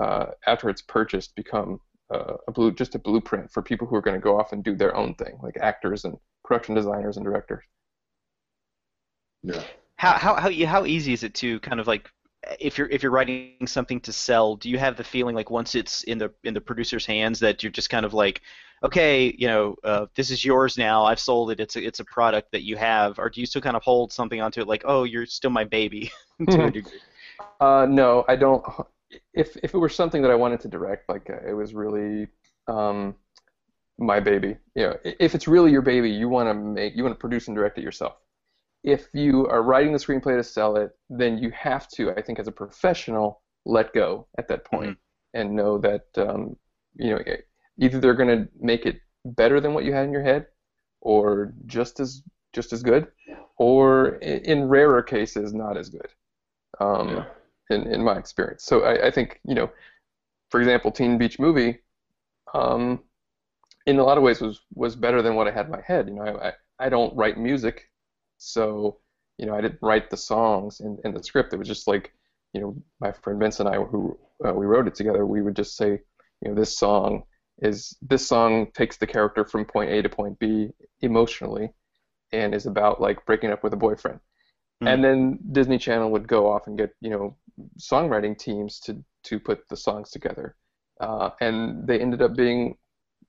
uh, 0.00 0.26
after 0.46 0.68
it's 0.68 0.82
purchased, 0.82 1.34
become 1.36 1.80
uh, 2.12 2.34
a 2.48 2.52
blue 2.52 2.72
just 2.72 2.94
a 2.94 2.98
blueprint 2.98 3.50
for 3.50 3.62
people 3.62 3.86
who 3.86 3.96
are 3.96 4.02
going 4.02 4.18
to 4.18 4.22
go 4.22 4.38
off 4.38 4.52
and 4.52 4.64
do 4.64 4.74
their 4.74 4.96
own 4.96 5.14
thing, 5.14 5.38
like 5.42 5.56
actors 5.60 6.04
and 6.04 6.16
production 6.44 6.74
designers 6.74 7.16
and 7.16 7.24
directors. 7.24 7.64
Yeah. 9.42 9.62
How 9.96 10.12
how 10.12 10.34
how 10.34 10.66
how 10.66 10.86
easy 10.86 11.12
is 11.12 11.22
it 11.22 11.34
to 11.34 11.60
kind 11.60 11.80
of 11.80 11.86
like 11.86 12.10
if 12.58 12.76
you're 12.76 12.88
if 12.88 13.02
you're 13.02 13.12
writing 13.12 13.66
something 13.66 14.00
to 14.00 14.12
sell, 14.12 14.56
do 14.56 14.68
you 14.68 14.78
have 14.78 14.96
the 14.96 15.04
feeling 15.04 15.34
like 15.34 15.50
once 15.50 15.74
it's 15.74 16.02
in 16.04 16.18
the 16.18 16.32
in 16.44 16.54
the 16.54 16.60
producer's 16.60 17.06
hands 17.06 17.38
that 17.40 17.62
you're 17.62 17.72
just 17.72 17.90
kind 17.90 18.04
of 18.04 18.14
like, 18.14 18.42
okay, 18.82 19.34
you 19.38 19.46
know, 19.46 19.76
uh, 19.84 20.06
this 20.16 20.30
is 20.30 20.44
yours 20.44 20.76
now. 20.76 21.04
I've 21.04 21.20
sold 21.20 21.50
it. 21.52 21.60
It's 21.60 21.76
a, 21.76 21.84
it's 21.84 22.00
a 22.00 22.04
product 22.04 22.50
that 22.52 22.62
you 22.62 22.76
have, 22.76 23.18
or 23.18 23.30
do 23.30 23.40
you 23.40 23.46
still 23.46 23.62
kind 23.62 23.76
of 23.76 23.82
hold 23.82 24.12
something 24.12 24.40
onto 24.40 24.60
it 24.60 24.66
like, 24.66 24.82
oh, 24.84 25.04
you're 25.04 25.26
still 25.26 25.50
my 25.50 25.64
baby 25.64 26.10
to 26.50 26.64
a 26.64 26.70
degree? 26.70 27.00
Uh, 27.60 27.86
no, 27.88 28.24
I 28.28 28.36
don't. 28.36 28.64
If 29.34 29.56
if 29.62 29.74
it 29.74 29.78
were 29.78 29.88
something 29.88 30.22
that 30.22 30.30
I 30.30 30.34
wanted 30.34 30.60
to 30.60 30.68
direct, 30.68 31.08
like 31.08 31.28
uh, 31.30 31.48
it 31.48 31.54
was 31.54 31.74
really 31.74 32.28
um, 32.68 33.14
my 33.98 34.20
baby. 34.20 34.56
You 34.74 34.82
know, 34.84 34.96
if 35.04 35.34
it's 35.34 35.48
really 35.48 35.70
your 35.70 35.82
baby, 35.82 36.10
you 36.10 36.28
want 36.28 36.48
to 36.48 36.54
make, 36.54 36.96
you 36.96 37.02
want 37.02 37.14
to 37.14 37.20
produce 37.20 37.48
and 37.48 37.56
direct 37.56 37.78
it 37.78 37.84
yourself. 37.84 38.14
If 38.84 39.08
you 39.12 39.46
are 39.46 39.62
writing 39.62 39.92
the 39.92 39.98
screenplay 39.98 40.36
to 40.36 40.42
sell 40.42 40.76
it, 40.76 40.90
then 41.08 41.38
you 41.38 41.50
have 41.50 41.88
to, 41.90 42.10
I 42.10 42.22
think, 42.22 42.40
as 42.40 42.48
a 42.48 42.52
professional, 42.52 43.42
let 43.64 43.92
go 43.92 44.26
at 44.38 44.48
that 44.48 44.64
point 44.64 44.98
and 45.34 45.54
know 45.54 45.78
that 45.78 46.06
um, 46.16 46.56
you 46.96 47.10
know 47.10 47.20
either 47.78 48.00
they're 48.00 48.14
going 48.14 48.28
to 48.28 48.48
make 48.60 48.86
it 48.86 49.00
better 49.24 49.60
than 49.60 49.72
what 49.72 49.84
you 49.84 49.92
had 49.92 50.04
in 50.04 50.12
your 50.12 50.24
head, 50.24 50.46
or 51.00 51.54
just 51.66 52.00
as 52.00 52.22
just 52.52 52.72
as 52.72 52.82
good, 52.82 53.06
or 53.56 54.16
in 54.16 54.68
rarer 54.68 55.02
cases, 55.02 55.54
not 55.54 55.76
as 55.76 55.88
good. 55.88 56.08
Um, 56.80 57.08
Yeah. 57.08 57.24
In, 57.70 57.86
in 57.92 58.02
my 58.02 58.16
experience. 58.16 58.64
So 58.64 58.82
I, 58.82 59.06
I 59.06 59.10
think, 59.10 59.40
you 59.44 59.54
know, 59.54 59.70
for 60.50 60.60
example, 60.60 60.90
Teen 60.90 61.18
Beach 61.18 61.38
Movie, 61.38 61.78
um, 62.54 63.00
in 63.86 63.98
a 63.98 64.04
lot 64.04 64.18
of 64.18 64.22
ways 64.22 64.40
was 64.40 64.60
was 64.74 64.94
better 64.94 65.22
than 65.22 65.34
what 65.34 65.48
I 65.48 65.50
had 65.50 65.66
in 65.66 65.72
my 65.72 65.80
head. 65.80 66.08
You 66.08 66.14
know, 66.14 66.22
I, 66.22 66.52
I, 66.78 66.88
don't 66.88 67.16
write 67.16 67.38
music, 67.38 67.90
so 68.38 68.98
you 69.38 69.46
know, 69.46 69.54
I 69.54 69.60
didn't 69.60 69.80
write 69.82 70.10
the 70.10 70.16
songs 70.16 70.80
in, 70.80 70.98
in 71.04 71.14
the 71.14 71.22
script. 71.22 71.52
It 71.52 71.56
was 71.56 71.68
just 71.68 71.88
like, 71.88 72.12
you 72.52 72.60
know, 72.60 72.76
my 73.00 73.12
friend 73.12 73.40
Vince 73.40 73.60
and 73.60 73.68
I, 73.68 73.76
who 73.76 74.16
uh, 74.46 74.52
we 74.52 74.66
wrote 74.66 74.86
it 74.86 74.94
together, 74.94 75.26
we 75.26 75.42
would 75.42 75.56
just 75.56 75.76
say, 75.76 75.98
you 76.40 76.48
know, 76.48 76.54
this 76.54 76.76
song 76.76 77.24
is 77.60 77.96
this 78.02 78.26
song 78.26 78.70
takes 78.72 78.96
the 78.96 79.06
character 79.06 79.44
from 79.44 79.64
point 79.64 79.90
A 79.90 80.02
to 80.02 80.08
point 80.08 80.38
B 80.38 80.70
emotionally, 81.00 81.70
and 82.32 82.54
is 82.54 82.66
about 82.66 83.00
like 83.00 83.24
breaking 83.26 83.50
up 83.50 83.64
with 83.64 83.72
a 83.72 83.76
boyfriend. 83.76 84.20
Hmm. 84.80 84.88
And 84.88 85.04
then 85.04 85.38
Disney 85.52 85.78
Channel 85.78 86.10
would 86.10 86.28
go 86.28 86.50
off 86.50 86.66
and 86.66 86.76
get, 86.76 86.90
you 87.00 87.10
know, 87.10 87.36
songwriting 87.78 88.38
teams 88.38 88.80
to 88.80 89.02
to 89.24 89.38
put 89.38 89.68
the 89.68 89.76
songs 89.76 90.10
together, 90.10 90.56
uh, 91.00 91.30
and 91.40 91.86
they 91.86 92.00
ended 92.00 92.22
up 92.22 92.34
being 92.34 92.76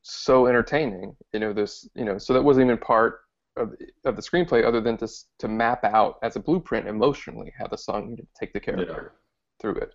so 0.01 0.47
entertaining. 0.47 1.15
You 1.33 1.39
know, 1.39 1.53
this, 1.53 1.87
you 1.95 2.05
know, 2.05 2.17
so 2.17 2.33
that 2.33 2.43
wasn't 2.43 2.65
even 2.65 2.77
part 2.77 3.21
of 3.57 3.73
of 4.05 4.15
the 4.15 4.21
screenplay, 4.21 4.63
other 4.63 4.81
than 4.81 4.97
to 4.97 5.07
to 5.39 5.47
map 5.47 5.83
out 5.83 6.17
as 6.23 6.35
a 6.35 6.39
blueprint 6.39 6.87
emotionally 6.87 7.51
how 7.57 7.67
the 7.67 7.77
song 7.77 8.09
needed 8.09 8.27
to 8.27 8.39
take 8.39 8.53
the 8.53 8.59
character 8.59 9.13
through 9.59 9.75
it. 9.75 9.93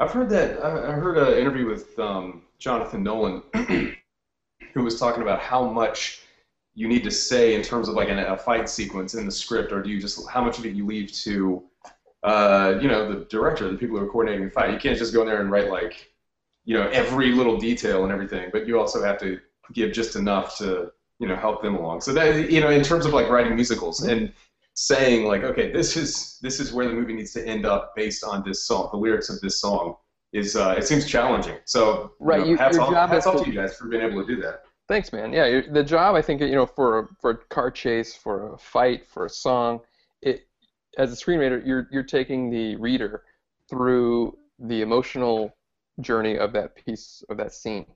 I've 0.00 0.12
heard 0.12 0.30
that. 0.30 0.64
I 0.64 0.90
I 0.90 0.92
heard 0.92 1.18
an 1.18 1.38
interview 1.38 1.66
with 1.66 1.98
um, 1.98 2.42
Jonathan 2.58 3.02
Nolan, 3.02 3.42
who 4.74 4.82
was 4.82 4.98
talking 4.98 5.22
about 5.22 5.40
how 5.40 5.68
much 5.68 6.22
you 6.74 6.86
need 6.86 7.02
to 7.02 7.10
say 7.10 7.54
in 7.54 7.62
terms 7.62 7.88
of 7.88 7.96
like 7.96 8.08
an, 8.08 8.20
a 8.20 8.36
fight 8.36 8.68
sequence 8.68 9.14
in 9.14 9.26
the 9.26 9.32
script, 9.32 9.72
or 9.72 9.82
do 9.82 9.90
you 9.90 10.00
just 10.00 10.28
how 10.30 10.42
much 10.44 10.58
of 10.58 10.66
it 10.66 10.74
you 10.74 10.86
leave 10.86 11.10
to, 11.12 11.64
uh, 12.22 12.78
you 12.80 12.88
know, 12.88 13.12
the 13.12 13.24
director, 13.26 13.70
the 13.70 13.76
people 13.76 13.96
who 13.98 14.04
are 14.04 14.08
coordinating 14.08 14.44
the 14.46 14.50
fight. 14.50 14.72
You 14.72 14.78
can't 14.78 14.98
just 14.98 15.12
go 15.12 15.22
in 15.22 15.28
there 15.28 15.40
and 15.40 15.50
write 15.50 15.70
like, 15.70 16.10
you 16.64 16.74
know, 16.76 16.88
every 16.88 17.32
little 17.32 17.56
detail 17.58 18.02
and 18.04 18.12
everything, 18.12 18.50
but 18.52 18.66
you 18.66 18.78
also 18.78 19.02
have 19.02 19.18
to 19.20 19.38
give 19.72 19.92
just 19.92 20.16
enough 20.16 20.58
to, 20.58 20.90
you 21.18 21.28
know, 21.28 21.36
help 21.36 21.62
them 21.62 21.74
along. 21.76 22.00
So 22.00 22.12
that 22.14 22.50
you 22.50 22.60
know, 22.60 22.70
in 22.70 22.82
terms 22.82 23.06
of 23.06 23.12
like 23.12 23.28
writing 23.28 23.54
musicals 23.54 24.02
and 24.02 24.32
saying 24.74 25.26
like, 25.26 25.42
okay, 25.42 25.72
this 25.72 25.96
is 25.96 26.38
this 26.42 26.60
is 26.60 26.72
where 26.72 26.86
the 26.86 26.94
movie 26.94 27.14
needs 27.14 27.32
to 27.34 27.46
end 27.46 27.66
up 27.66 27.94
based 27.96 28.24
on 28.24 28.42
this 28.44 28.64
song, 28.64 28.88
the 28.92 28.98
lyrics 28.98 29.28
of 29.30 29.40
this 29.40 29.60
song, 29.60 29.96
is 30.32 30.56
uh, 30.56 30.74
it 30.76 30.86
seems 30.86 31.06
challenging. 31.06 31.56
So 31.64 32.12
Right, 32.20 32.38
you 32.40 32.44
know, 32.44 32.50
you- 32.50 32.56
hats 32.58 32.76
your 32.76 32.84
off, 32.84 32.90
job 32.92 33.10
hats 33.10 33.26
off 33.26 33.38
to- 33.38 33.44
to 33.44 33.50
you 33.50 33.56
guys 33.56 33.76
for 33.76 33.86
being 33.88 34.02
able 34.02 34.20
to 34.24 34.26
do 34.26 34.40
that. 34.42 34.64
Thanks, 34.88 35.12
man. 35.12 35.32
Yeah, 35.32 35.60
the 35.70 35.84
job 35.84 36.14
I 36.14 36.22
think 36.22 36.40
you 36.40 36.54
know 36.54 36.66
for 36.66 36.98
a, 37.00 37.08
for 37.20 37.30
a 37.30 37.36
car 37.36 37.70
chase, 37.70 38.14
for 38.14 38.54
a 38.54 38.58
fight, 38.58 39.06
for 39.06 39.26
a 39.26 39.30
song, 39.30 39.80
as 40.98 41.12
a 41.12 41.16
screenwriter, 41.16 41.64
you're 41.64 41.88
you're 41.90 42.02
taking 42.02 42.50
the 42.50 42.76
reader 42.76 43.22
through 43.70 44.36
the 44.58 44.82
emotional 44.82 45.56
journey 46.00 46.36
of 46.38 46.52
that 46.52 46.74
piece 46.76 47.22
of 47.28 47.36
that 47.38 47.52
scene. 47.52 47.86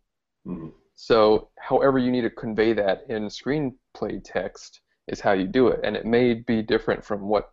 Mhm. 0.47 0.73
So, 0.95 1.51
however 1.59 1.99
you 1.99 2.11
need 2.11 2.23
to 2.23 2.31
convey 2.31 2.73
that 2.75 3.05
in 3.09 3.25
screenplay 3.27 4.23
text 4.25 4.81
is 5.09 5.21
how 5.21 5.33
you 5.33 5.47
do 5.47 5.69
it, 5.69 5.81
and 5.85 5.97
it 5.97 6.07
may 6.07 6.35
be 6.35 6.63
different 6.63 7.05
from 7.05 7.29
what 7.29 7.51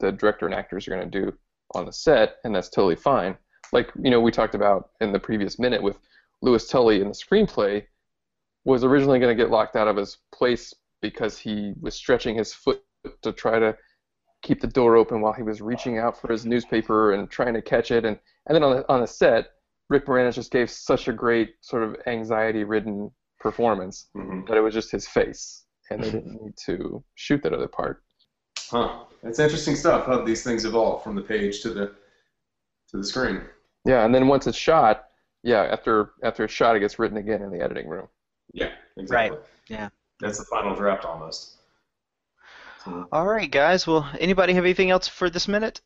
the 0.00 0.12
director 0.12 0.46
and 0.46 0.54
actors 0.54 0.86
are 0.88 0.90
going 0.96 1.08
to 1.10 1.20
do 1.20 1.38
on 1.74 1.86
the 1.86 1.92
set, 1.92 2.38
and 2.44 2.54
that's 2.54 2.68
totally 2.68 2.96
fine. 2.96 3.36
Like 3.72 3.92
you 4.02 4.10
know, 4.10 4.20
we 4.20 4.32
talked 4.32 4.54
about 4.54 4.90
in 5.00 5.12
the 5.12 5.20
previous 5.20 5.58
minute 5.58 5.82
with 5.82 5.98
Louis 6.42 6.66
Tully 6.68 7.00
in 7.00 7.08
the 7.08 7.14
screenplay 7.14 7.86
was 8.64 8.84
originally 8.84 9.18
going 9.18 9.36
to 9.36 9.42
get 9.42 9.50
locked 9.50 9.76
out 9.76 9.88
of 9.88 9.96
his 9.96 10.18
place 10.32 10.74
because 11.00 11.38
he 11.38 11.74
was 11.80 11.94
stretching 11.94 12.34
his 12.36 12.52
foot 12.52 12.82
to 13.22 13.32
try 13.32 13.58
to 13.58 13.76
keep 14.42 14.60
the 14.60 14.66
door 14.66 14.96
open 14.96 15.20
while 15.20 15.32
he 15.32 15.42
was 15.42 15.60
reaching 15.60 15.98
out 15.98 16.18
for 16.20 16.30
his 16.32 16.46
newspaper 16.46 17.12
and 17.12 17.28
trying 17.30 17.54
to 17.54 17.62
catch 17.62 17.90
it 17.90 18.04
and 18.04 18.18
and 18.46 18.54
then 18.56 18.62
on 18.62 18.76
the, 18.76 18.88
on 18.92 19.00
the 19.00 19.06
set 19.06 19.50
Rick 19.88 20.06
Moranis 20.06 20.34
just 20.34 20.50
gave 20.52 20.70
such 20.70 21.08
a 21.08 21.12
great 21.12 21.54
sort 21.60 21.82
of 21.82 21.96
anxiety 22.06 22.64
ridden 22.64 23.10
performance 23.38 24.06
Mhm. 24.16 24.46
that 24.48 24.56
it 24.56 24.60
was 24.60 24.74
just 24.74 24.90
his 24.90 25.06
face 25.06 25.64
and 25.90 26.02
they 26.02 26.10
didn't 26.10 26.40
need 26.42 26.56
to 26.66 27.02
shoot 27.14 27.42
that 27.42 27.52
other 27.52 27.68
part 27.68 28.02
Huh. 28.70 29.04
It's 29.24 29.38
interesting 29.40 29.74
stuff 29.74 30.06
how 30.06 30.22
these 30.24 30.44
things 30.44 30.64
evolve 30.64 31.02
from 31.02 31.16
the 31.16 31.22
page 31.22 31.60
to 31.62 31.70
the 31.70 31.86
to 32.90 32.96
the 32.96 33.04
screen. 33.04 33.42
yeah 33.84 34.04
and 34.04 34.14
then 34.14 34.26
once 34.28 34.46
it's 34.46 34.56
shot 34.58 35.06
yeah 35.42 35.62
after 35.64 36.12
after 36.22 36.44
it's 36.44 36.52
shot 36.52 36.76
it 36.76 36.80
gets 36.80 36.98
written 36.98 37.16
again 37.18 37.42
in 37.42 37.50
the 37.50 37.60
editing 37.60 37.88
room 37.88 38.08
Yeah, 38.52 38.72
exactly. 38.96 39.36
Right. 39.38 39.46
Yeah. 39.68 39.88
That's 40.20 40.38
the 40.38 40.44
final 40.44 40.74
draft 40.74 41.04
almost. 41.04 41.59
So, 42.84 43.08
All 43.12 43.26
right, 43.26 43.50
guys. 43.50 43.86
Well, 43.86 44.08
anybody 44.18 44.54
have 44.54 44.64
anything 44.64 44.90
else 44.90 45.08
for 45.08 45.30
this 45.30 45.48
minute? 45.48 45.80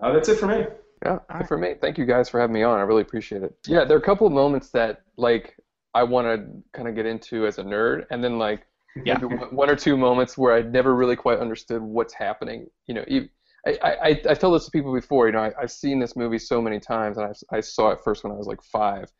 uh, 0.00 0.12
that's 0.12 0.28
it 0.28 0.38
for 0.38 0.46
me. 0.46 0.66
Yeah, 1.04 1.18
All 1.30 1.38
good 1.38 1.48
for 1.48 1.58
me. 1.58 1.74
Thank 1.80 1.98
you 1.98 2.04
guys 2.06 2.28
for 2.28 2.40
having 2.40 2.54
me 2.54 2.62
on. 2.62 2.78
I 2.78 2.82
really 2.82 3.02
appreciate 3.02 3.42
it. 3.42 3.54
Yeah, 3.66 3.84
there 3.84 3.96
are 3.96 4.00
a 4.00 4.04
couple 4.04 4.26
of 4.26 4.32
moments 4.32 4.70
that 4.70 5.02
like 5.16 5.56
I 5.94 6.02
want 6.02 6.26
to 6.26 6.46
kind 6.72 6.88
of 6.88 6.94
get 6.94 7.06
into 7.06 7.46
as 7.46 7.58
a 7.58 7.62
nerd, 7.64 8.06
and 8.10 8.22
then 8.22 8.38
like 8.38 8.66
Yeah. 8.96 9.18
maybe 9.20 9.26
one 9.26 9.54
one 9.54 9.70
or 9.70 9.76
two 9.76 9.96
moments 9.96 10.36
where 10.38 10.54
I 10.54 10.62
never 10.62 10.94
really 10.94 11.16
quite 11.16 11.38
understood 11.38 11.82
what's 11.82 12.14
happening. 12.14 12.66
You 12.86 12.94
know, 12.94 13.04
ev- 13.08 13.28
I 13.66 13.78
I 13.82 14.08
I 14.08 14.22
I 14.30 14.34
told 14.34 14.54
this 14.54 14.64
to 14.66 14.70
people 14.70 14.94
before. 14.94 15.26
You 15.26 15.32
know, 15.32 15.40
I, 15.40 15.52
I've 15.60 15.70
seen 15.72 15.98
this 15.98 16.16
movie 16.16 16.38
so 16.38 16.60
many 16.60 16.80
times, 16.80 17.18
and 17.18 17.26
I 17.26 17.56
I 17.56 17.60
saw 17.60 17.90
it 17.90 18.00
first 18.04 18.24
when 18.24 18.32
I 18.32 18.36
was 18.36 18.46
like 18.46 18.62
five. 18.62 19.10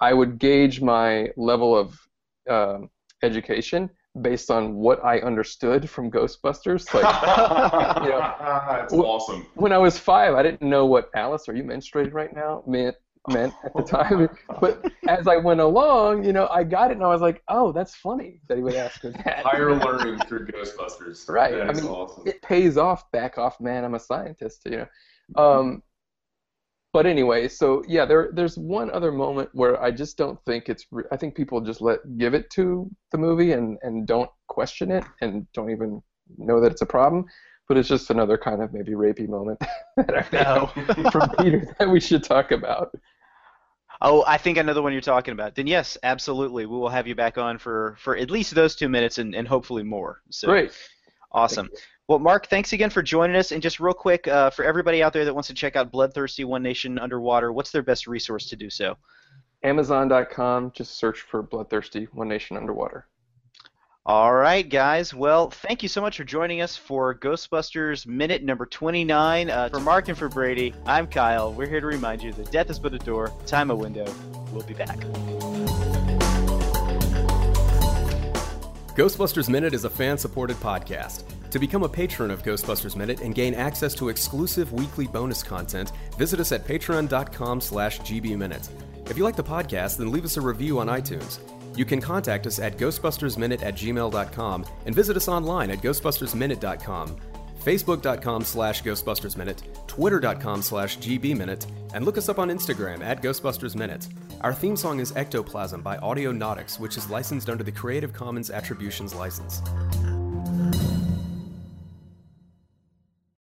I 0.00 0.12
would 0.12 0.38
gauge 0.38 0.80
my 0.80 1.28
level 1.36 1.76
of 1.76 1.98
um, 2.48 2.90
education 3.22 3.90
based 4.20 4.50
on 4.50 4.74
what 4.74 5.04
I 5.04 5.18
understood 5.20 5.88
from 5.90 6.10
Ghostbusters. 6.10 6.92
Like 6.94 7.04
you 8.04 8.10
know, 8.10 8.34
That's 8.68 8.92
w- 8.92 9.08
awesome. 9.08 9.46
when 9.54 9.72
I 9.72 9.78
was 9.78 9.98
five, 9.98 10.34
I 10.34 10.42
didn't 10.42 10.62
know 10.62 10.86
what 10.86 11.10
Alice, 11.14 11.48
are 11.48 11.54
you 11.56 11.64
menstruated 11.64 12.12
right 12.12 12.34
now? 12.34 12.62
meant 12.66 12.96
meant 13.28 13.54
at 13.64 13.74
the 13.74 13.82
time. 13.82 14.28
But 14.60 14.84
as 15.08 15.26
I 15.26 15.36
went 15.36 15.60
along, 15.60 16.24
you 16.24 16.32
know, 16.32 16.46
I 16.48 16.62
got 16.64 16.90
it, 16.90 16.94
and 16.94 17.02
I 17.04 17.08
was 17.08 17.20
like, 17.22 17.42
oh, 17.48 17.72
that's 17.72 17.94
funny 17.94 18.40
that 18.48 18.56
he 18.56 18.62
would 18.62 18.74
ask 18.74 19.02
me 19.02 19.10
that. 19.24 19.44
Higher 19.44 19.74
learning 19.74 20.20
through 20.26 20.46
Ghostbusters. 20.46 21.28
Right, 21.28 21.54
That 21.54 21.70
I 21.70 21.72
mean, 21.72 21.86
awesome. 21.86 22.26
It 22.26 22.40
pays 22.42 22.76
off. 22.76 23.10
Back 23.12 23.38
off, 23.38 23.60
man. 23.60 23.84
I'm 23.84 23.94
a 23.94 24.00
scientist. 24.00 24.62
You 24.66 24.86
know. 25.36 25.42
Um, 25.42 25.82
but 26.94 27.06
anyway, 27.06 27.48
so 27.48 27.82
yeah, 27.88 28.04
there 28.04 28.30
there's 28.32 28.56
one 28.56 28.88
other 28.92 29.10
moment 29.10 29.50
where 29.52 29.82
I 29.82 29.90
just 29.90 30.16
don't 30.16 30.38
think 30.44 30.68
it's. 30.68 30.86
Re- 30.92 31.02
I 31.10 31.16
think 31.16 31.34
people 31.34 31.60
just 31.60 31.80
let 31.80 31.98
give 32.18 32.34
it 32.34 32.48
to 32.50 32.88
the 33.10 33.18
movie 33.18 33.50
and 33.50 33.76
and 33.82 34.06
don't 34.06 34.30
question 34.46 34.92
it 34.92 35.02
and 35.20 35.44
don't 35.54 35.72
even 35.72 36.00
know 36.38 36.60
that 36.60 36.70
it's 36.70 36.82
a 36.82 36.86
problem. 36.86 37.26
But 37.66 37.78
it's 37.78 37.88
just 37.88 38.10
another 38.10 38.38
kind 38.38 38.62
of 38.62 38.72
maybe 38.72 38.92
rapey 38.92 39.28
moment 39.28 39.58
that 39.96 40.32
I 40.32 40.44
know 40.44 41.10
from 41.10 41.30
Peter 41.40 41.66
that 41.80 41.90
we 41.90 41.98
should 41.98 42.22
talk 42.22 42.52
about. 42.52 42.96
Oh, 44.00 44.22
I 44.24 44.38
think 44.38 44.58
I 44.58 44.62
know 44.62 44.74
the 44.74 44.82
one 44.82 44.92
you're 44.92 45.00
talking 45.02 45.32
about. 45.32 45.56
Then 45.56 45.66
yes, 45.66 45.98
absolutely, 46.04 46.64
we 46.64 46.76
will 46.76 46.90
have 46.90 47.08
you 47.08 47.16
back 47.16 47.38
on 47.38 47.58
for 47.58 47.96
for 47.98 48.16
at 48.16 48.30
least 48.30 48.54
those 48.54 48.76
two 48.76 48.88
minutes 48.88 49.18
and, 49.18 49.34
and 49.34 49.48
hopefully 49.48 49.82
more. 49.82 50.20
So, 50.30 50.46
Great. 50.46 50.70
Awesome. 51.32 51.70
Well, 52.06 52.18
Mark, 52.18 52.48
thanks 52.48 52.74
again 52.74 52.90
for 52.90 53.02
joining 53.02 53.36
us. 53.36 53.50
And 53.50 53.62
just 53.62 53.80
real 53.80 53.94
quick, 53.94 54.28
uh, 54.28 54.50
for 54.50 54.64
everybody 54.64 55.02
out 55.02 55.14
there 55.14 55.24
that 55.24 55.32
wants 55.32 55.48
to 55.48 55.54
check 55.54 55.74
out 55.74 55.90
Bloodthirsty 55.90 56.44
One 56.44 56.62
Nation 56.62 56.98
Underwater, 56.98 57.50
what's 57.52 57.70
their 57.70 57.82
best 57.82 58.06
resource 58.06 58.48
to 58.50 58.56
do 58.56 58.68
so? 58.68 58.96
Amazon.com. 59.62 60.72
Just 60.72 60.98
search 60.98 61.22
for 61.22 61.42
Bloodthirsty 61.42 62.08
One 62.12 62.28
Nation 62.28 62.58
Underwater. 62.58 63.06
All 64.04 64.34
right, 64.34 64.68
guys. 64.68 65.14
Well, 65.14 65.48
thank 65.48 65.82
you 65.82 65.88
so 65.88 66.02
much 66.02 66.18
for 66.18 66.24
joining 66.24 66.60
us 66.60 66.76
for 66.76 67.14
Ghostbusters 67.14 68.06
Minute 68.06 68.42
number 68.42 68.66
29. 68.66 69.48
Uh, 69.48 69.70
for 69.70 69.80
Mark 69.80 70.08
and 70.08 70.18
for 70.18 70.28
Brady, 70.28 70.74
I'm 70.84 71.06
Kyle. 71.06 71.54
We're 71.54 71.70
here 71.70 71.80
to 71.80 71.86
remind 71.86 72.22
you 72.22 72.34
that 72.34 72.52
death 72.52 72.68
is 72.68 72.78
but 72.78 72.92
a 72.92 72.98
door, 72.98 73.32
time 73.46 73.70
a 73.70 73.74
window. 73.74 74.04
We'll 74.52 74.66
be 74.66 74.74
back. 74.74 74.98
Ghostbusters 78.94 79.48
Minute 79.48 79.72
is 79.72 79.84
a 79.84 79.90
fan 79.90 80.18
supported 80.18 80.58
podcast. 80.58 81.33
To 81.54 81.60
become 81.60 81.84
a 81.84 81.88
patron 81.88 82.32
of 82.32 82.42
Ghostbusters 82.42 82.96
Minute 82.96 83.20
and 83.20 83.32
gain 83.32 83.54
access 83.54 83.94
to 83.94 84.08
exclusive 84.08 84.72
weekly 84.72 85.06
bonus 85.06 85.40
content, 85.40 85.92
visit 86.18 86.40
us 86.40 86.50
at 86.50 86.66
patreon.com 86.66 87.60
slash 87.60 88.00
gbminute. 88.00 88.68
If 89.08 89.16
you 89.16 89.22
like 89.22 89.36
the 89.36 89.44
podcast, 89.44 89.98
then 89.98 90.10
leave 90.10 90.24
us 90.24 90.36
a 90.36 90.40
review 90.40 90.80
on 90.80 90.88
iTunes. 90.88 91.38
You 91.78 91.84
can 91.84 92.00
contact 92.00 92.48
us 92.48 92.58
at 92.58 92.76
ghostbustersminute 92.76 93.62
at 93.62 93.76
gmail.com 93.76 94.64
and 94.84 94.94
visit 94.96 95.16
us 95.16 95.28
online 95.28 95.70
at 95.70 95.78
ghostbustersminute.com, 95.78 97.16
facebook.com 97.62 98.42
slash 98.42 98.82
ghostbustersminute, 98.82 99.86
twitter.com 99.86 100.60
slash 100.60 100.98
gbminute, 100.98 101.68
and 101.94 102.04
look 102.04 102.18
us 102.18 102.28
up 102.28 102.40
on 102.40 102.48
Instagram 102.48 103.00
at 103.00 103.22
ghostbustersminute. 103.22 104.12
Our 104.40 104.54
theme 104.54 104.74
song 104.74 104.98
is 104.98 105.12
Ectoplasm 105.12 105.82
by 105.82 105.98
Audionautix, 105.98 106.80
which 106.80 106.96
is 106.96 107.08
licensed 107.08 107.48
under 107.48 107.62
the 107.62 107.70
Creative 107.70 108.12
Commons 108.12 108.50
Attributions 108.50 109.14
license. 109.14 109.62